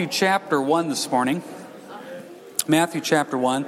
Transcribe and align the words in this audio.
Matthew 0.00 0.18
chapter 0.18 0.62
1 0.62 0.88
this 0.88 1.10
morning. 1.10 1.42
Matthew 2.66 3.02
chapter 3.02 3.36
1. 3.36 3.66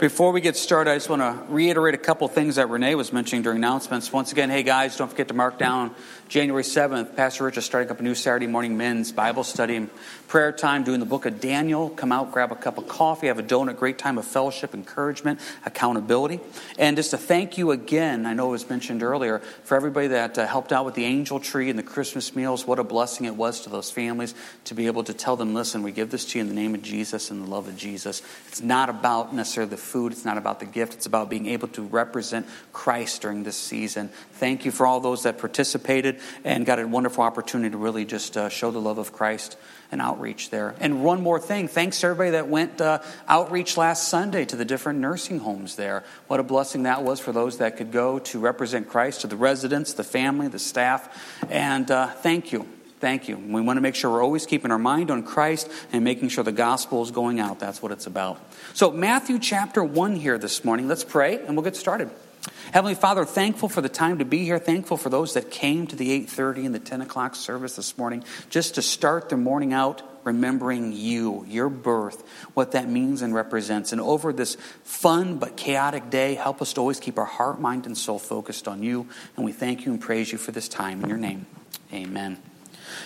Before 0.00 0.32
we 0.32 0.40
get 0.40 0.56
started, 0.56 0.92
I 0.92 0.96
just 0.96 1.10
want 1.10 1.20
to 1.20 1.52
reiterate 1.52 1.94
a 1.94 1.98
couple 1.98 2.26
things 2.26 2.56
that 2.56 2.70
Renee 2.70 2.94
was 2.94 3.12
mentioning 3.12 3.42
during 3.42 3.58
announcements. 3.58 4.10
Once 4.10 4.32
again, 4.32 4.48
hey 4.48 4.62
guys, 4.62 4.96
don't 4.96 5.10
forget 5.10 5.28
to 5.28 5.34
mark 5.34 5.58
down 5.58 5.94
January 6.26 6.62
7th. 6.62 7.14
Pastor 7.16 7.44
Rich 7.44 7.58
is 7.58 7.66
starting 7.66 7.90
up 7.90 8.00
a 8.00 8.02
new 8.02 8.14
Saturday 8.14 8.46
morning 8.46 8.78
men's 8.78 9.12
Bible 9.12 9.44
study 9.44 9.76
and 9.76 9.90
prayer 10.26 10.52
time, 10.52 10.84
doing 10.84 11.00
the 11.00 11.06
book 11.06 11.26
of 11.26 11.38
Daniel. 11.38 11.90
Come 11.90 12.12
out, 12.12 12.32
grab 12.32 12.50
a 12.50 12.54
cup 12.54 12.78
of 12.78 12.88
coffee, 12.88 13.26
have 13.26 13.38
a 13.38 13.42
donut, 13.42 13.76
great 13.76 13.98
time 13.98 14.16
of 14.16 14.24
fellowship, 14.24 14.72
encouragement, 14.72 15.38
accountability. 15.66 16.40
And 16.78 16.96
just 16.96 17.10
to 17.10 17.18
thank 17.18 17.58
you 17.58 17.70
again, 17.70 18.24
I 18.24 18.32
know 18.32 18.48
it 18.48 18.52
was 18.52 18.70
mentioned 18.70 19.02
earlier, 19.02 19.40
for 19.64 19.76
everybody 19.76 20.06
that 20.06 20.38
uh, 20.38 20.46
helped 20.46 20.72
out 20.72 20.86
with 20.86 20.94
the 20.94 21.04
angel 21.04 21.40
tree 21.40 21.68
and 21.68 21.78
the 21.78 21.82
Christmas 21.82 22.34
meals. 22.34 22.66
What 22.66 22.78
a 22.78 22.84
blessing 22.84 23.26
it 23.26 23.36
was 23.36 23.60
to 23.62 23.68
those 23.70 23.90
families 23.90 24.34
to 24.64 24.74
be 24.74 24.86
able 24.86 25.04
to 25.04 25.12
tell 25.12 25.36
them, 25.36 25.52
listen, 25.52 25.82
we 25.82 25.92
give 25.92 26.10
this 26.10 26.24
to 26.26 26.38
you 26.38 26.42
in 26.42 26.48
the 26.48 26.54
name 26.54 26.74
of 26.74 26.80
Jesus 26.80 27.30
and 27.30 27.42
the 27.42 27.50
love 27.50 27.68
of 27.68 27.76
Jesus. 27.76 28.22
It's 28.48 28.62
not 28.62 28.88
about 28.88 29.34
necessarily 29.34 29.70
the 29.70 29.89
food, 29.90 30.12
it's 30.12 30.24
not 30.24 30.38
about 30.38 30.60
the 30.60 30.66
gift, 30.66 30.94
it's 30.94 31.06
about 31.06 31.28
being 31.28 31.46
able 31.46 31.68
to 31.68 31.82
represent 31.82 32.46
Christ 32.72 33.22
during 33.22 33.42
this 33.42 33.56
season. 33.56 34.08
Thank 34.34 34.64
you 34.64 34.70
for 34.70 34.86
all 34.86 35.00
those 35.00 35.24
that 35.24 35.38
participated 35.38 36.20
and 36.44 36.64
got 36.64 36.78
a 36.78 36.86
wonderful 36.86 37.24
opportunity 37.24 37.70
to 37.70 37.76
really 37.76 38.04
just 38.04 38.36
uh, 38.36 38.48
show 38.48 38.70
the 38.70 38.80
love 38.80 38.98
of 38.98 39.12
Christ 39.12 39.56
and 39.92 40.00
outreach 40.00 40.50
there. 40.50 40.74
And 40.80 41.02
one 41.02 41.22
more 41.22 41.40
thing 41.40 41.68
thanks 41.68 42.00
to 42.00 42.06
everybody 42.06 42.30
that 42.30 42.48
went 42.48 42.80
uh, 42.80 43.00
outreach 43.28 43.76
last 43.76 44.08
Sunday 44.08 44.44
to 44.44 44.56
the 44.56 44.64
different 44.64 45.00
nursing 45.00 45.40
homes 45.40 45.76
there. 45.76 46.04
What 46.28 46.40
a 46.40 46.44
blessing 46.44 46.84
that 46.84 47.02
was 47.02 47.20
for 47.20 47.32
those 47.32 47.58
that 47.58 47.76
could 47.76 47.90
go 47.90 48.18
to 48.20 48.38
represent 48.38 48.88
Christ 48.88 49.22
to 49.22 49.26
the 49.26 49.36
residents, 49.36 49.94
the 49.94 50.04
family, 50.04 50.48
the 50.48 50.58
staff. 50.58 51.42
And 51.50 51.90
uh, 51.90 52.06
thank 52.06 52.52
you. 52.52 52.66
Thank 53.00 53.28
you. 53.28 53.38
We 53.38 53.62
want 53.62 53.78
to 53.78 53.80
make 53.80 53.94
sure 53.94 54.10
we're 54.10 54.22
always 54.22 54.44
keeping 54.44 54.70
our 54.70 54.78
mind 54.78 55.10
on 55.10 55.22
Christ 55.22 55.70
and 55.90 56.04
making 56.04 56.28
sure 56.28 56.44
the 56.44 56.52
gospel 56.52 57.02
is 57.02 57.10
going 57.10 57.40
out. 57.40 57.58
That's 57.58 57.82
what 57.82 57.92
it's 57.92 58.06
about. 58.06 58.38
So, 58.74 58.90
Matthew 58.90 59.38
chapter 59.38 59.82
1 59.82 60.16
here 60.16 60.36
this 60.36 60.64
morning. 60.64 60.86
Let's 60.86 61.02
pray 61.02 61.36
and 61.36 61.56
we'll 61.56 61.64
get 61.64 61.76
started. 61.76 62.10
Heavenly 62.72 62.94
Father, 62.94 63.24
thankful 63.24 63.68
for 63.68 63.80
the 63.80 63.88
time 63.88 64.18
to 64.18 64.24
be 64.24 64.44
here. 64.44 64.58
Thankful 64.58 64.96
for 64.96 65.08
those 65.08 65.34
that 65.34 65.50
came 65.50 65.86
to 65.88 65.96
the 65.96 66.10
8:30 66.12 66.66
and 66.66 66.74
the 66.74 66.78
10 66.78 67.00
o'clock 67.00 67.34
service 67.34 67.76
this 67.76 67.96
morning, 67.98 68.22
just 68.50 68.76
to 68.76 68.82
start 68.82 69.30
their 69.30 69.38
morning 69.38 69.72
out 69.72 70.02
remembering 70.22 70.92
you, 70.92 71.46
your 71.48 71.70
birth, 71.70 72.22
what 72.52 72.72
that 72.72 72.88
means 72.88 73.22
and 73.22 73.34
represents. 73.34 73.92
And 73.92 74.00
over 74.00 74.32
this 74.32 74.56
fun 74.84 75.38
but 75.38 75.56
chaotic 75.56 76.10
day, 76.10 76.34
help 76.34 76.60
us 76.60 76.74
to 76.74 76.80
always 76.80 77.00
keep 77.00 77.18
our 77.18 77.24
heart, 77.24 77.60
mind, 77.60 77.86
and 77.86 77.96
soul 77.96 78.18
focused 78.18 78.68
on 78.68 78.82
you. 78.82 79.06
And 79.36 79.44
we 79.46 79.52
thank 79.52 79.86
you 79.86 79.92
and 79.92 80.00
praise 80.00 80.30
you 80.30 80.36
for 80.36 80.52
this 80.52 80.68
time 80.68 81.02
in 81.02 81.08
your 81.08 81.18
name. 81.18 81.46
Amen. 81.92 82.49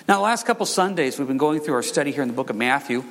Now, 0.09 0.17
the 0.17 0.23
last 0.23 0.47
couple 0.47 0.67
Sundays, 0.67 1.19
we've 1.19 1.29
been 1.29 1.39
going 1.39 1.61
through 1.61 1.75
our 1.75 1.83
study 1.83 2.13
here 2.13 2.23
in 2.23 2.29
the 2.29 2.35
book 2.35 2.51
of 2.51 2.57
Matthew, 2.57 3.05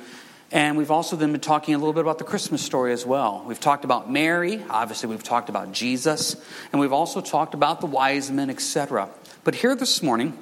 and 0.52 0.76
we've 0.76 0.90
also 0.90 1.16
then 1.16 1.32
been 1.32 1.40
talking 1.40 1.74
a 1.74 1.78
little 1.78 1.92
bit 1.92 2.02
about 2.02 2.18
the 2.18 2.24
Christmas 2.24 2.62
story 2.62 2.92
as 2.92 3.04
well. 3.04 3.44
We've 3.46 3.60
talked 3.60 3.84
about 3.84 4.10
Mary, 4.10 4.62
obviously, 4.70 5.08
we've 5.08 5.22
talked 5.22 5.48
about 5.48 5.72
Jesus, 5.72 6.36
and 6.72 6.80
we've 6.80 6.92
also 6.92 7.20
talked 7.20 7.54
about 7.54 7.80
the 7.80 7.86
wise 7.86 8.30
men, 8.30 8.50
etc. 8.50 9.08
But 9.42 9.54
here 9.54 9.74
this 9.74 10.02
morning, 10.02 10.38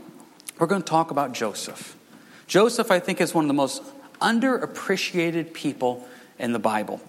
we're 0.58 0.66
going 0.66 0.82
to 0.82 0.88
talk 0.88 1.10
about 1.10 1.32
Joseph. 1.32 1.96
Joseph, 2.46 2.90
I 2.90 2.98
think, 2.98 3.20
is 3.20 3.32
one 3.34 3.44
of 3.44 3.48
the 3.48 3.54
most 3.54 3.82
underappreciated 4.20 5.52
people 5.52 6.06
in 6.38 6.52
the 6.52 6.58
Bible. 6.58 7.00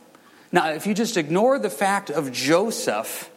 Now, 0.52 0.70
if 0.70 0.86
you 0.88 0.94
just 0.94 1.18
ignore 1.18 1.60
the 1.60 1.70
fact 1.70 2.10
of 2.10 2.32
Joseph, 2.32 3.30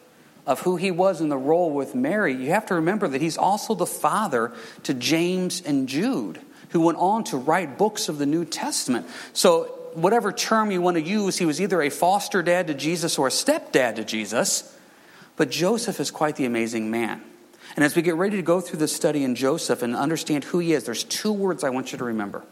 of 0.46 0.60
who 0.60 0.76
he 0.76 0.90
was 0.90 1.20
in 1.20 1.28
the 1.28 1.36
role 1.36 1.70
with 1.70 1.94
Mary, 1.94 2.34
you 2.34 2.50
have 2.50 2.66
to 2.66 2.74
remember 2.76 3.08
that 3.08 3.20
he's 3.20 3.36
also 3.36 3.74
the 3.74 3.86
father 3.86 4.52
to 4.84 4.94
James 4.94 5.60
and 5.60 5.88
Jude, 5.88 6.40
who 6.70 6.80
went 6.80 6.98
on 6.98 7.24
to 7.24 7.36
write 7.36 7.76
books 7.76 8.08
of 8.08 8.18
the 8.18 8.26
New 8.26 8.44
Testament. 8.44 9.06
So, 9.32 9.72
whatever 9.94 10.30
term 10.30 10.70
you 10.70 10.80
want 10.80 10.96
to 10.96 11.02
use, 11.02 11.38
he 11.38 11.46
was 11.46 11.60
either 11.60 11.82
a 11.82 11.90
foster 11.90 12.42
dad 12.42 12.66
to 12.66 12.74
Jesus 12.74 13.18
or 13.18 13.26
a 13.26 13.30
stepdad 13.30 13.96
to 13.96 14.04
Jesus. 14.04 14.72
But 15.36 15.50
Joseph 15.50 16.00
is 16.00 16.10
quite 16.10 16.36
the 16.36 16.44
amazing 16.44 16.90
man. 16.90 17.22
And 17.74 17.84
as 17.84 17.96
we 17.96 18.02
get 18.02 18.14
ready 18.14 18.36
to 18.36 18.42
go 18.42 18.60
through 18.60 18.78
this 18.78 18.94
study 18.94 19.24
in 19.24 19.34
Joseph 19.34 19.82
and 19.82 19.96
understand 19.96 20.44
who 20.44 20.58
he 20.60 20.72
is, 20.72 20.84
there's 20.84 21.04
two 21.04 21.32
words 21.32 21.64
I 21.64 21.70
want 21.70 21.92
you 21.92 21.98
to 21.98 22.04
remember 22.04 22.44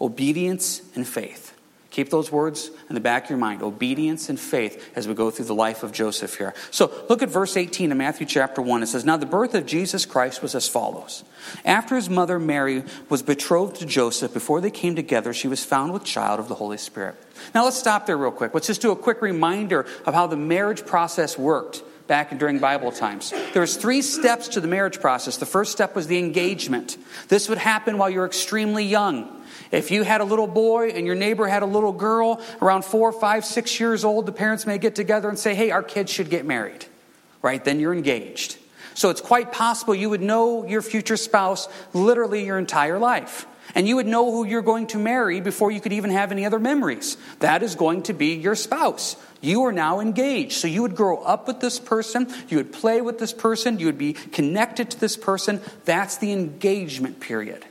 obedience 0.00 0.82
and 0.96 1.06
faith. 1.06 1.51
Keep 1.92 2.08
those 2.08 2.32
words 2.32 2.70
in 2.88 2.94
the 2.94 3.02
back 3.02 3.24
of 3.24 3.30
your 3.30 3.38
mind 3.38 3.62
obedience 3.62 4.30
and 4.30 4.40
faith 4.40 4.82
as 4.96 5.06
we 5.06 5.12
go 5.12 5.30
through 5.30 5.44
the 5.44 5.54
life 5.54 5.82
of 5.82 5.92
Joseph 5.92 6.38
here. 6.38 6.54
So 6.70 6.90
look 7.10 7.20
at 7.20 7.28
verse 7.28 7.54
18 7.54 7.92
in 7.92 7.98
Matthew 7.98 8.24
chapter 8.26 8.62
1. 8.62 8.82
It 8.82 8.86
says, 8.86 9.04
Now 9.04 9.18
the 9.18 9.26
birth 9.26 9.54
of 9.54 9.66
Jesus 9.66 10.06
Christ 10.06 10.40
was 10.40 10.54
as 10.54 10.66
follows. 10.66 11.22
After 11.66 11.94
his 11.94 12.08
mother 12.08 12.38
Mary 12.38 12.82
was 13.10 13.22
betrothed 13.22 13.76
to 13.76 13.86
Joseph, 13.86 14.32
before 14.32 14.62
they 14.62 14.70
came 14.70 14.96
together, 14.96 15.34
she 15.34 15.48
was 15.48 15.62
found 15.66 15.92
with 15.92 16.02
child 16.02 16.40
of 16.40 16.48
the 16.48 16.54
Holy 16.54 16.78
Spirit. 16.78 17.14
Now 17.54 17.64
let's 17.64 17.78
stop 17.78 18.06
there 18.06 18.16
real 18.16 18.30
quick. 18.30 18.54
Let's 18.54 18.68
just 18.68 18.80
do 18.80 18.90
a 18.92 18.96
quick 18.96 19.20
reminder 19.20 19.84
of 20.06 20.14
how 20.14 20.26
the 20.26 20.36
marriage 20.36 20.86
process 20.86 21.36
worked 21.36 21.82
back 22.06 22.36
during 22.38 22.58
Bible 22.58 22.90
times. 22.90 23.34
There 23.52 23.60
was 23.60 23.76
three 23.76 24.00
steps 24.00 24.48
to 24.48 24.60
the 24.60 24.68
marriage 24.68 25.00
process. 25.00 25.36
The 25.36 25.46
first 25.46 25.72
step 25.72 25.94
was 25.94 26.06
the 26.06 26.18
engagement. 26.18 26.96
This 27.28 27.50
would 27.50 27.58
happen 27.58 27.98
while 27.98 28.08
you're 28.08 28.26
extremely 28.26 28.84
young. 28.84 29.41
If 29.72 29.90
you 29.90 30.02
had 30.02 30.20
a 30.20 30.24
little 30.24 30.46
boy 30.46 30.90
and 30.90 31.06
your 31.06 31.16
neighbor 31.16 31.48
had 31.48 31.62
a 31.62 31.66
little 31.66 31.92
girl 31.92 32.42
around 32.60 32.84
four, 32.84 33.10
five, 33.10 33.44
six 33.44 33.80
years 33.80 34.04
old, 34.04 34.26
the 34.26 34.32
parents 34.32 34.66
may 34.66 34.76
get 34.76 34.94
together 34.94 35.30
and 35.30 35.38
say, 35.38 35.54
hey, 35.54 35.70
our 35.70 35.82
kids 35.82 36.12
should 36.12 36.28
get 36.28 36.44
married. 36.44 36.84
Right? 37.40 37.64
Then 37.64 37.80
you're 37.80 37.94
engaged. 37.94 38.58
So 38.94 39.08
it's 39.08 39.22
quite 39.22 39.50
possible 39.50 39.94
you 39.94 40.10
would 40.10 40.20
know 40.20 40.66
your 40.66 40.82
future 40.82 41.16
spouse 41.16 41.68
literally 41.94 42.44
your 42.44 42.58
entire 42.58 42.98
life. 42.98 43.46
And 43.74 43.88
you 43.88 43.96
would 43.96 44.06
know 44.06 44.30
who 44.30 44.44
you're 44.44 44.60
going 44.60 44.88
to 44.88 44.98
marry 44.98 45.40
before 45.40 45.70
you 45.70 45.80
could 45.80 45.94
even 45.94 46.10
have 46.10 46.30
any 46.30 46.44
other 46.44 46.58
memories. 46.58 47.16
That 47.38 47.62
is 47.62 47.74
going 47.74 48.02
to 48.04 48.12
be 48.12 48.34
your 48.34 48.54
spouse. 48.54 49.16
You 49.40 49.62
are 49.64 49.72
now 49.72 50.00
engaged. 50.00 50.52
So 50.52 50.68
you 50.68 50.82
would 50.82 50.94
grow 50.94 51.18
up 51.22 51.46
with 51.46 51.60
this 51.60 51.80
person, 51.80 52.28
you 52.48 52.58
would 52.58 52.72
play 52.72 53.00
with 53.00 53.18
this 53.18 53.32
person, 53.32 53.78
you 53.78 53.86
would 53.86 53.98
be 53.98 54.12
connected 54.12 54.90
to 54.90 55.00
this 55.00 55.16
person. 55.16 55.62
That's 55.86 56.18
the 56.18 56.32
engagement 56.32 57.20
period. 57.20 57.64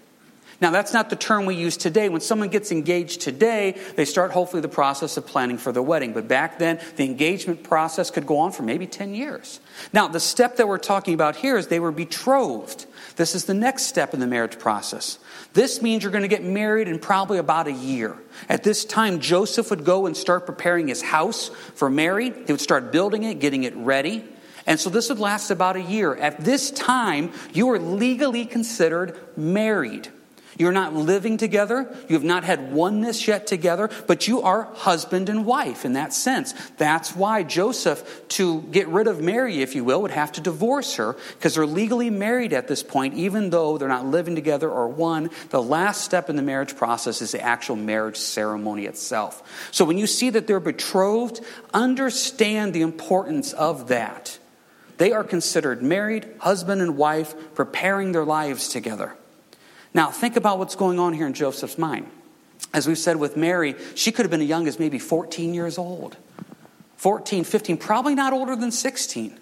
Now, 0.61 0.69
that's 0.69 0.93
not 0.93 1.09
the 1.09 1.15
term 1.15 1.47
we 1.47 1.55
use 1.55 1.75
today. 1.75 2.07
When 2.07 2.21
someone 2.21 2.49
gets 2.49 2.71
engaged 2.71 3.21
today, 3.21 3.75
they 3.95 4.05
start 4.05 4.31
hopefully 4.31 4.61
the 4.61 4.67
process 4.67 5.17
of 5.17 5.25
planning 5.25 5.57
for 5.57 5.71
the 5.71 5.81
wedding. 5.81 6.13
But 6.13 6.27
back 6.27 6.59
then, 6.59 6.79
the 6.97 7.03
engagement 7.03 7.63
process 7.63 8.11
could 8.11 8.27
go 8.27 8.37
on 8.37 8.51
for 8.51 8.61
maybe 8.61 8.85
10 8.85 9.15
years. 9.15 9.59
Now, 9.91 10.07
the 10.07 10.19
step 10.19 10.57
that 10.57 10.67
we're 10.67 10.77
talking 10.77 11.15
about 11.15 11.35
here 11.35 11.57
is 11.57 11.67
they 11.67 11.79
were 11.79 11.91
betrothed. 11.91 12.85
This 13.15 13.33
is 13.33 13.45
the 13.45 13.55
next 13.55 13.83
step 13.83 14.13
in 14.13 14.19
the 14.19 14.27
marriage 14.27 14.59
process. 14.59 15.17
This 15.53 15.81
means 15.81 16.03
you're 16.03 16.11
going 16.11 16.21
to 16.21 16.27
get 16.27 16.43
married 16.43 16.87
in 16.87 16.99
probably 16.99 17.39
about 17.39 17.65
a 17.65 17.73
year. 17.73 18.15
At 18.47 18.63
this 18.63 18.85
time, 18.85 19.19
Joseph 19.19 19.71
would 19.71 19.83
go 19.83 20.05
and 20.05 20.15
start 20.15 20.45
preparing 20.45 20.87
his 20.87 21.01
house 21.01 21.49
for 21.73 21.89
Mary. 21.89 22.29
He 22.45 22.51
would 22.51 22.61
start 22.61 22.91
building 22.91 23.23
it, 23.23 23.39
getting 23.39 23.63
it 23.63 23.75
ready. 23.75 24.23
And 24.67 24.79
so 24.79 24.91
this 24.91 25.09
would 25.09 25.17
last 25.17 25.49
about 25.49 25.75
a 25.75 25.81
year. 25.81 26.13
At 26.13 26.45
this 26.45 26.69
time, 26.69 27.31
you 27.51 27.71
are 27.71 27.79
legally 27.79 28.45
considered 28.45 29.17
married. 29.35 30.09
You're 30.61 30.71
not 30.71 30.93
living 30.93 31.37
together. 31.37 31.91
You 32.07 32.13
have 32.13 32.23
not 32.23 32.43
had 32.43 32.71
oneness 32.71 33.27
yet 33.27 33.47
together, 33.47 33.89
but 34.05 34.27
you 34.27 34.43
are 34.43 34.65
husband 34.75 35.27
and 35.27 35.43
wife 35.43 35.85
in 35.85 35.93
that 35.93 36.13
sense. 36.13 36.53
That's 36.77 37.15
why 37.15 37.41
Joseph, 37.41 38.27
to 38.29 38.61
get 38.61 38.87
rid 38.87 39.07
of 39.07 39.19
Mary, 39.19 39.63
if 39.63 39.73
you 39.73 39.83
will, 39.83 40.03
would 40.03 40.11
have 40.11 40.33
to 40.33 40.41
divorce 40.41 40.97
her 40.97 41.17
because 41.33 41.55
they're 41.55 41.65
legally 41.65 42.11
married 42.11 42.53
at 42.53 42.67
this 42.67 42.83
point, 42.83 43.15
even 43.15 43.49
though 43.49 43.79
they're 43.79 43.87
not 43.87 44.05
living 44.05 44.35
together 44.35 44.69
or 44.69 44.87
one. 44.87 45.31
The 45.49 45.63
last 45.63 46.03
step 46.03 46.29
in 46.29 46.35
the 46.35 46.43
marriage 46.43 46.75
process 46.75 47.23
is 47.23 47.31
the 47.31 47.41
actual 47.41 47.75
marriage 47.75 48.17
ceremony 48.17 48.85
itself. 48.85 49.41
So 49.71 49.83
when 49.83 49.97
you 49.97 50.05
see 50.05 50.29
that 50.29 50.45
they're 50.45 50.59
betrothed, 50.59 51.43
understand 51.73 52.73
the 52.73 52.83
importance 52.83 53.51
of 53.53 53.87
that. 53.87 54.37
They 54.97 55.11
are 55.11 55.23
considered 55.23 55.81
married, 55.81 56.27
husband 56.37 56.83
and 56.83 56.97
wife, 56.97 57.33
preparing 57.55 58.11
their 58.11 58.25
lives 58.25 58.69
together. 58.69 59.17
Now, 59.93 60.09
think 60.09 60.35
about 60.35 60.59
what's 60.59 60.75
going 60.75 60.99
on 60.99 61.13
here 61.13 61.27
in 61.27 61.33
Joseph's 61.33 61.77
mind. 61.77 62.09
As 62.73 62.87
we've 62.87 62.97
said 62.97 63.17
with 63.17 63.35
Mary, 63.35 63.75
she 63.95 64.11
could 64.11 64.23
have 64.23 64.31
been 64.31 64.41
as 64.41 64.47
young 64.47 64.67
as 64.67 64.79
maybe 64.79 64.99
14 64.99 65.53
years 65.53 65.77
old. 65.77 66.17
14, 66.97 67.43
15, 67.43 67.77
probably 67.77 68.15
not 68.15 68.31
older 68.31 68.55
than 68.55 68.71
16. 68.71 69.37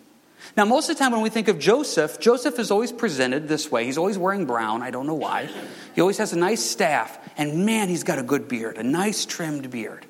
Now, 0.56 0.66
most 0.66 0.90
of 0.90 0.98
the 0.98 1.04
time 1.04 1.12
when 1.12 1.22
we 1.22 1.30
think 1.30 1.48
of 1.48 1.60
Joseph, 1.60 2.20
Joseph 2.20 2.58
is 2.58 2.72
always 2.72 2.92
presented 2.92 3.48
this 3.48 3.70
way. 3.70 3.86
He's 3.86 3.98
always 3.98 4.18
wearing 4.18 4.46
brown. 4.46 4.82
I 4.82 4.90
don't 4.90 5.06
know 5.06 5.16
why. 5.16 5.50
He 5.94 6.02
always 6.02 6.18
has 6.18 6.34
a 6.34 6.38
nice 6.38 6.64
staff, 6.64 7.20
and 7.38 7.66
man, 7.66 7.90
he's 7.90 8.04
got 8.04 8.18
a 8.18 8.24
good 8.24 8.48
beard, 8.48 8.78
a 8.78 8.84
nice 8.84 9.26
trimmed 9.26 9.70
beard. 9.70 10.06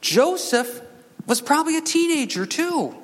Joseph 0.00 0.82
was 1.26 1.40
probably 1.40 1.76
a 1.78 1.80
teenager 1.80 2.46
too. 2.46 2.94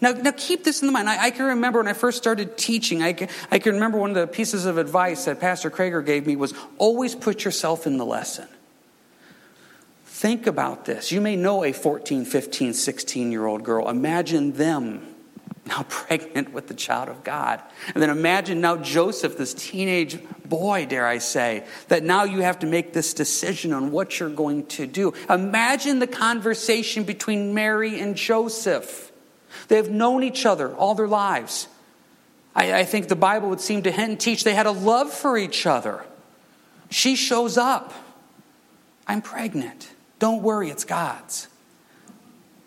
Now, 0.00 0.12
now 0.12 0.32
keep 0.36 0.64
this 0.64 0.80
in 0.80 0.86
the 0.86 0.92
mind. 0.92 1.08
I, 1.08 1.24
I, 1.24 1.30
can 1.30 1.46
remember 1.46 1.78
when 1.78 1.88
I 1.88 1.92
first 1.92 2.16
started 2.18 2.56
teaching, 2.56 3.02
I 3.02 3.12
can, 3.12 3.28
I 3.50 3.58
can 3.58 3.74
remember 3.74 3.98
one 3.98 4.10
of 4.10 4.16
the 4.16 4.26
pieces 4.26 4.64
of 4.64 4.78
advice 4.78 5.26
that 5.26 5.40
Pastor 5.40 5.70
Krager 5.70 6.04
gave 6.04 6.26
me 6.26 6.36
was 6.36 6.54
always 6.78 7.14
put 7.14 7.44
yourself 7.44 7.86
in 7.86 7.98
the 7.98 8.06
lesson. 8.06 8.48
Think 10.06 10.46
about 10.46 10.84
this. 10.84 11.12
You 11.12 11.20
may 11.20 11.36
know 11.36 11.64
a 11.64 11.72
14, 11.72 12.24
15, 12.24 12.74
16 12.74 13.32
year 13.32 13.46
old 13.46 13.62
girl. 13.62 13.88
Imagine 13.88 14.52
them 14.52 15.06
now 15.66 15.82
pregnant 15.88 16.52
with 16.52 16.68
the 16.68 16.74
child 16.74 17.08
of 17.08 17.24
God. 17.24 17.62
And 17.94 18.02
then 18.02 18.10
imagine 18.10 18.60
now 18.60 18.76
Joseph, 18.76 19.36
this 19.36 19.54
teenage 19.54 20.18
boy, 20.44 20.86
dare 20.86 21.06
I 21.06 21.18
say, 21.18 21.64
that 21.88 22.02
now 22.02 22.24
you 22.24 22.40
have 22.40 22.58
to 22.60 22.66
make 22.66 22.92
this 22.92 23.14
decision 23.14 23.72
on 23.72 23.92
what 23.92 24.18
you're 24.18 24.28
going 24.28 24.66
to 24.66 24.86
do. 24.86 25.14
Imagine 25.28 26.00
the 26.00 26.06
conversation 26.06 27.04
between 27.04 27.54
Mary 27.54 28.00
and 28.00 28.16
Joseph. 28.16 29.09
They 29.68 29.76
have 29.76 29.90
known 29.90 30.22
each 30.22 30.46
other 30.46 30.74
all 30.74 30.94
their 30.94 31.08
lives. 31.08 31.68
I, 32.54 32.80
I 32.80 32.84
think 32.84 33.08
the 33.08 33.16
Bible 33.16 33.48
would 33.50 33.60
seem 33.60 33.82
to 33.82 33.90
hint 33.90 34.10
and 34.10 34.20
teach 34.20 34.44
they 34.44 34.54
had 34.54 34.66
a 34.66 34.72
love 34.72 35.12
for 35.12 35.38
each 35.38 35.66
other. 35.66 36.04
She 36.90 37.16
shows 37.16 37.56
up. 37.56 37.92
I'm 39.06 39.22
pregnant. 39.22 39.90
Don't 40.18 40.42
worry, 40.42 40.70
it's 40.70 40.84
God's. 40.84 41.48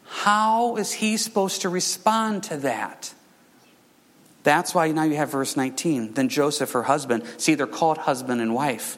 How 0.05 0.77
is 0.77 0.91
he 0.91 1.17
supposed 1.17 1.61
to 1.61 1.69
respond 1.69 2.43
to 2.43 2.57
that? 2.57 3.13
That's 4.43 4.75
why 4.75 4.91
now 4.91 5.03
you 5.03 5.15
have 5.15 5.31
verse 5.31 5.55
19. 5.55 6.13
Then 6.13 6.29
Joseph, 6.29 6.71
her 6.71 6.83
husband, 6.83 7.23
see, 7.37 7.55
they're 7.55 7.65
called 7.65 7.97
husband 7.97 8.41
and 8.41 8.53
wife. 8.53 8.97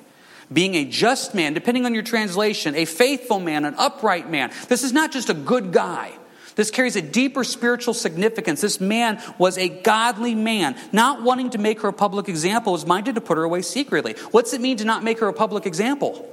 Being 0.52 0.76
a 0.76 0.86
just 0.86 1.34
man, 1.34 1.54
depending 1.54 1.86
on 1.86 1.94
your 1.94 2.04
translation, 2.04 2.76
a 2.76 2.86
faithful 2.86 3.40
man, 3.40 3.66
an 3.66 3.76
upright 3.78 4.30
man. 4.30 4.52
This 4.68 4.84
is 4.84 4.94
not 4.94 5.12
just 5.12 5.30
a 5.30 5.34
good 5.34 5.72
guy. 5.72 6.12
This 6.56 6.72
carries 6.72 6.96
a 6.96 7.02
deeper 7.02 7.44
spiritual 7.44 7.94
significance. 7.94 8.62
This 8.62 8.80
man 8.80 9.22
was 9.38 9.58
a 9.58 9.70
godly 9.70 10.36
man, 10.36 10.76
not 10.92 11.22
wanting 11.22 11.50
to 11.52 11.58
make 11.58 11.82
her 11.82 11.90
a 11.90 11.94
public 11.94 12.30
example, 12.30 12.74
was 12.74 12.86
minded 12.86 13.16
to 13.16 13.22
put 13.22 13.38
her 13.38 13.44
away 13.44 13.62
secretly. 13.62 14.16
What's 14.32 14.54
it 14.54 14.62
mean 14.62 14.78
to 14.78 14.86
not 14.86 15.04
make 15.04 15.20
her 15.20 15.28
a 15.28 15.34
public 15.34 15.66
example? 15.66 16.32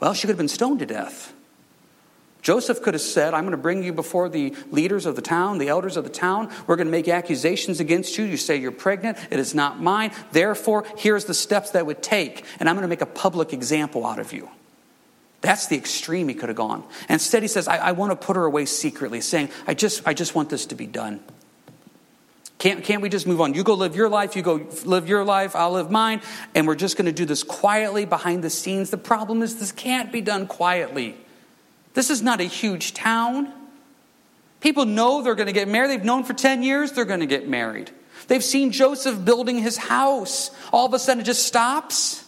Well, 0.00 0.14
she 0.14 0.22
could 0.22 0.30
have 0.30 0.38
been 0.38 0.48
stoned 0.48 0.80
to 0.80 0.86
death. 0.86 1.32
Joseph 2.42 2.82
could 2.82 2.92
have 2.92 3.00
said, 3.00 3.32
I'm 3.32 3.44
going 3.44 3.52
to 3.52 3.56
bring 3.56 3.82
you 3.82 3.94
before 3.94 4.28
the 4.28 4.54
leaders 4.70 5.06
of 5.06 5.16
the 5.16 5.22
town, 5.22 5.56
the 5.56 5.68
elders 5.68 5.96
of 5.96 6.04
the 6.04 6.10
town. 6.10 6.52
We're 6.66 6.76
going 6.76 6.88
to 6.88 6.92
make 6.92 7.08
accusations 7.08 7.80
against 7.80 8.18
you. 8.18 8.24
You 8.24 8.36
say 8.36 8.56
you're 8.56 8.70
pregnant. 8.70 9.16
It 9.30 9.38
is 9.38 9.54
not 9.54 9.80
mine. 9.80 10.12
Therefore, 10.30 10.84
here's 10.98 11.24
the 11.24 11.32
steps 11.32 11.70
that 11.70 11.86
would 11.86 12.02
take, 12.02 12.44
and 12.60 12.68
I'm 12.68 12.76
going 12.76 12.82
to 12.82 12.88
make 12.88 13.00
a 13.00 13.06
public 13.06 13.54
example 13.54 14.04
out 14.04 14.18
of 14.18 14.34
you. 14.34 14.50
That's 15.44 15.66
the 15.66 15.76
extreme 15.76 16.28
he 16.28 16.34
could 16.34 16.48
have 16.48 16.56
gone. 16.56 16.84
Instead, 17.06 17.42
he 17.42 17.48
says, 17.48 17.68
I, 17.68 17.76
I 17.76 17.92
want 17.92 18.18
to 18.18 18.26
put 18.26 18.34
her 18.34 18.46
away 18.46 18.64
secretly, 18.64 19.20
saying, 19.20 19.50
I 19.66 19.74
just, 19.74 20.08
I 20.08 20.14
just 20.14 20.34
want 20.34 20.48
this 20.48 20.64
to 20.66 20.74
be 20.74 20.86
done. 20.86 21.20
Can't, 22.56 22.82
can't 22.82 23.02
we 23.02 23.10
just 23.10 23.26
move 23.26 23.42
on? 23.42 23.52
You 23.52 23.62
go 23.62 23.74
live 23.74 23.94
your 23.94 24.08
life, 24.08 24.36
you 24.36 24.42
go 24.42 24.66
live 24.86 25.06
your 25.06 25.22
life, 25.22 25.54
I'll 25.54 25.72
live 25.72 25.90
mine, 25.90 26.22
and 26.54 26.66
we're 26.66 26.76
just 26.76 26.96
going 26.96 27.04
to 27.04 27.12
do 27.12 27.26
this 27.26 27.42
quietly 27.42 28.06
behind 28.06 28.42
the 28.42 28.48
scenes. 28.48 28.88
The 28.88 28.96
problem 28.96 29.42
is, 29.42 29.58
this 29.58 29.70
can't 29.70 30.10
be 30.10 30.22
done 30.22 30.46
quietly. 30.46 31.14
This 31.92 32.08
is 32.08 32.22
not 32.22 32.40
a 32.40 32.44
huge 32.44 32.94
town. 32.94 33.52
People 34.60 34.86
know 34.86 35.20
they're 35.20 35.34
going 35.34 35.48
to 35.48 35.52
get 35.52 35.68
married. 35.68 35.90
They've 35.90 36.04
known 36.04 36.24
for 36.24 36.32
10 36.32 36.62
years 36.62 36.92
they're 36.92 37.04
going 37.04 37.20
to 37.20 37.26
get 37.26 37.46
married. 37.46 37.90
They've 38.28 38.42
seen 38.42 38.72
Joseph 38.72 39.22
building 39.26 39.58
his 39.58 39.76
house. 39.76 40.50
All 40.72 40.86
of 40.86 40.94
a 40.94 40.98
sudden 40.98 41.20
it 41.20 41.24
just 41.24 41.46
stops. 41.46 42.23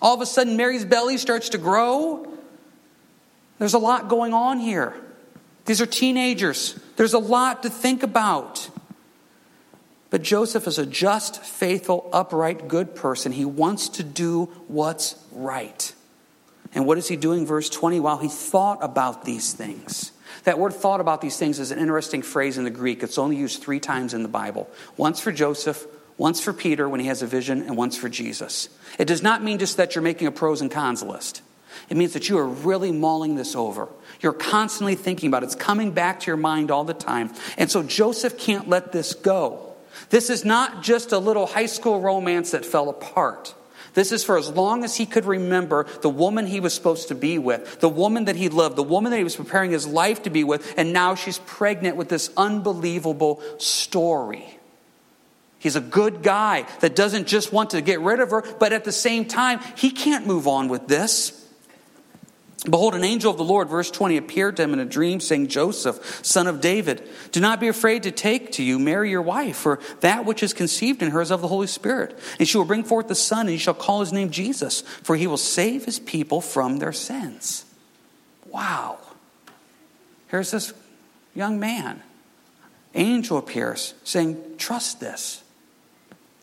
All 0.00 0.14
of 0.14 0.20
a 0.20 0.26
sudden 0.26 0.56
Mary's 0.56 0.84
belly 0.84 1.16
starts 1.18 1.50
to 1.50 1.58
grow. 1.58 2.32
There's 3.58 3.74
a 3.74 3.78
lot 3.78 4.08
going 4.08 4.34
on 4.34 4.58
here. 4.58 4.94
These 5.64 5.80
are 5.80 5.86
teenagers. 5.86 6.78
There's 6.96 7.14
a 7.14 7.18
lot 7.18 7.62
to 7.62 7.70
think 7.70 8.02
about. 8.02 8.70
But 10.10 10.22
Joseph 10.22 10.66
is 10.66 10.78
a 10.78 10.86
just, 10.86 11.42
faithful, 11.42 12.08
upright, 12.12 12.68
good 12.68 12.94
person. 12.94 13.32
He 13.32 13.44
wants 13.44 13.88
to 13.90 14.02
do 14.02 14.44
what's 14.68 15.16
right. 15.32 15.92
And 16.74 16.86
what 16.86 16.98
is 16.98 17.08
he 17.08 17.16
doing, 17.16 17.46
verse 17.46 17.68
20? 17.68 18.00
While 18.00 18.18
he 18.18 18.28
thought 18.28 18.78
about 18.82 19.24
these 19.24 19.52
things. 19.52 20.12
That 20.44 20.58
word 20.58 20.74
thought 20.74 21.00
about 21.00 21.20
these 21.20 21.36
things 21.36 21.58
is 21.58 21.72
an 21.72 21.78
interesting 21.78 22.22
phrase 22.22 22.56
in 22.56 22.64
the 22.64 22.70
Greek. 22.70 23.02
It's 23.02 23.18
only 23.18 23.36
used 23.36 23.62
three 23.62 23.80
times 23.80 24.14
in 24.14 24.22
the 24.22 24.28
Bible 24.28 24.70
once 24.96 25.20
for 25.20 25.32
Joseph, 25.32 25.86
once 26.18 26.40
for 26.40 26.52
Peter 26.52 26.88
when 26.88 27.00
he 27.00 27.06
has 27.06 27.22
a 27.22 27.26
vision, 27.26 27.62
and 27.62 27.76
once 27.76 27.96
for 27.96 28.08
Jesus. 28.08 28.68
It 28.98 29.06
does 29.06 29.22
not 29.22 29.42
mean 29.42 29.58
just 29.58 29.76
that 29.76 29.94
you're 29.94 30.02
making 30.02 30.26
a 30.26 30.32
pros 30.32 30.60
and 30.60 30.70
cons 30.70 31.02
list. 31.02 31.42
It 31.88 31.96
means 31.96 32.14
that 32.14 32.28
you 32.28 32.38
are 32.38 32.46
really 32.46 32.90
mulling 32.90 33.36
this 33.36 33.54
over. 33.54 33.88
You're 34.20 34.32
constantly 34.32 34.94
thinking 34.94 35.28
about 35.28 35.42
it. 35.42 35.46
It's 35.46 35.54
coming 35.54 35.92
back 35.92 36.20
to 36.20 36.26
your 36.26 36.36
mind 36.36 36.70
all 36.70 36.84
the 36.84 36.94
time. 36.94 37.32
And 37.58 37.70
so 37.70 37.82
Joseph 37.82 38.38
can't 38.38 38.68
let 38.68 38.92
this 38.92 39.14
go. 39.14 39.74
This 40.10 40.30
is 40.30 40.44
not 40.44 40.82
just 40.82 41.12
a 41.12 41.18
little 41.18 41.46
high 41.46 41.66
school 41.66 42.00
romance 42.00 42.52
that 42.52 42.64
fell 42.64 42.88
apart. 42.88 43.54
This 43.94 44.12
is 44.12 44.22
for 44.22 44.36
as 44.36 44.50
long 44.50 44.84
as 44.84 44.96
he 44.96 45.06
could 45.06 45.24
remember 45.24 45.86
the 46.02 46.10
woman 46.10 46.46
he 46.46 46.60
was 46.60 46.74
supposed 46.74 47.08
to 47.08 47.14
be 47.14 47.38
with, 47.38 47.80
the 47.80 47.88
woman 47.88 48.26
that 48.26 48.36
he 48.36 48.50
loved, 48.50 48.76
the 48.76 48.82
woman 48.82 49.10
that 49.10 49.16
he 49.16 49.24
was 49.24 49.36
preparing 49.36 49.70
his 49.70 49.86
life 49.86 50.24
to 50.24 50.30
be 50.30 50.44
with, 50.44 50.74
and 50.76 50.92
now 50.92 51.14
she's 51.14 51.38
pregnant 51.38 51.96
with 51.96 52.10
this 52.10 52.30
unbelievable 52.36 53.40
story. 53.56 54.55
He's 55.58 55.76
a 55.76 55.80
good 55.80 56.22
guy 56.22 56.66
that 56.80 56.94
doesn't 56.94 57.26
just 57.26 57.52
want 57.52 57.70
to 57.70 57.80
get 57.80 58.00
rid 58.00 58.20
of 58.20 58.30
her, 58.30 58.42
but 58.58 58.72
at 58.72 58.84
the 58.84 58.92
same 58.92 59.24
time, 59.24 59.60
he 59.76 59.90
can't 59.90 60.26
move 60.26 60.46
on 60.46 60.68
with 60.68 60.86
this. 60.86 61.42
Behold, 62.64 62.94
an 62.94 63.04
angel 63.04 63.30
of 63.30 63.36
the 63.36 63.44
Lord, 63.44 63.68
verse 63.68 63.90
20, 63.90 64.16
appeared 64.16 64.56
to 64.56 64.64
him 64.64 64.72
in 64.72 64.80
a 64.80 64.84
dream, 64.84 65.20
saying, 65.20 65.48
Joseph, 65.48 66.24
son 66.24 66.46
of 66.46 66.60
David, 66.60 67.06
do 67.30 67.38
not 67.38 67.60
be 67.60 67.68
afraid 67.68 68.02
to 68.04 68.10
take 68.10 68.52
to 68.52 68.62
you 68.62 68.78
Mary 68.78 69.10
your 69.10 69.22
wife, 69.22 69.56
for 69.56 69.78
that 70.00 70.24
which 70.24 70.42
is 70.42 70.52
conceived 70.52 71.02
in 71.02 71.10
her 71.10 71.20
is 71.20 71.30
of 71.30 71.42
the 71.42 71.48
Holy 71.48 71.68
Spirit. 71.68 72.18
And 72.38 72.48
she 72.48 72.58
will 72.58 72.64
bring 72.64 72.82
forth 72.82 73.08
the 73.08 73.14
Son, 73.14 73.40
and 73.40 73.50
he 73.50 73.58
shall 73.58 73.74
call 73.74 74.00
his 74.00 74.12
name 74.12 74.30
Jesus, 74.30 74.80
for 74.80 75.16
he 75.16 75.26
will 75.26 75.36
save 75.36 75.84
his 75.84 76.00
people 76.00 76.40
from 76.40 76.78
their 76.78 76.92
sins. 76.92 77.64
Wow. 78.46 78.98
Here's 80.28 80.50
this 80.50 80.72
young 81.34 81.60
man. 81.60 82.02
Angel 82.94 83.38
appears, 83.38 83.94
saying, 84.02 84.56
Trust 84.58 84.98
this. 84.98 85.42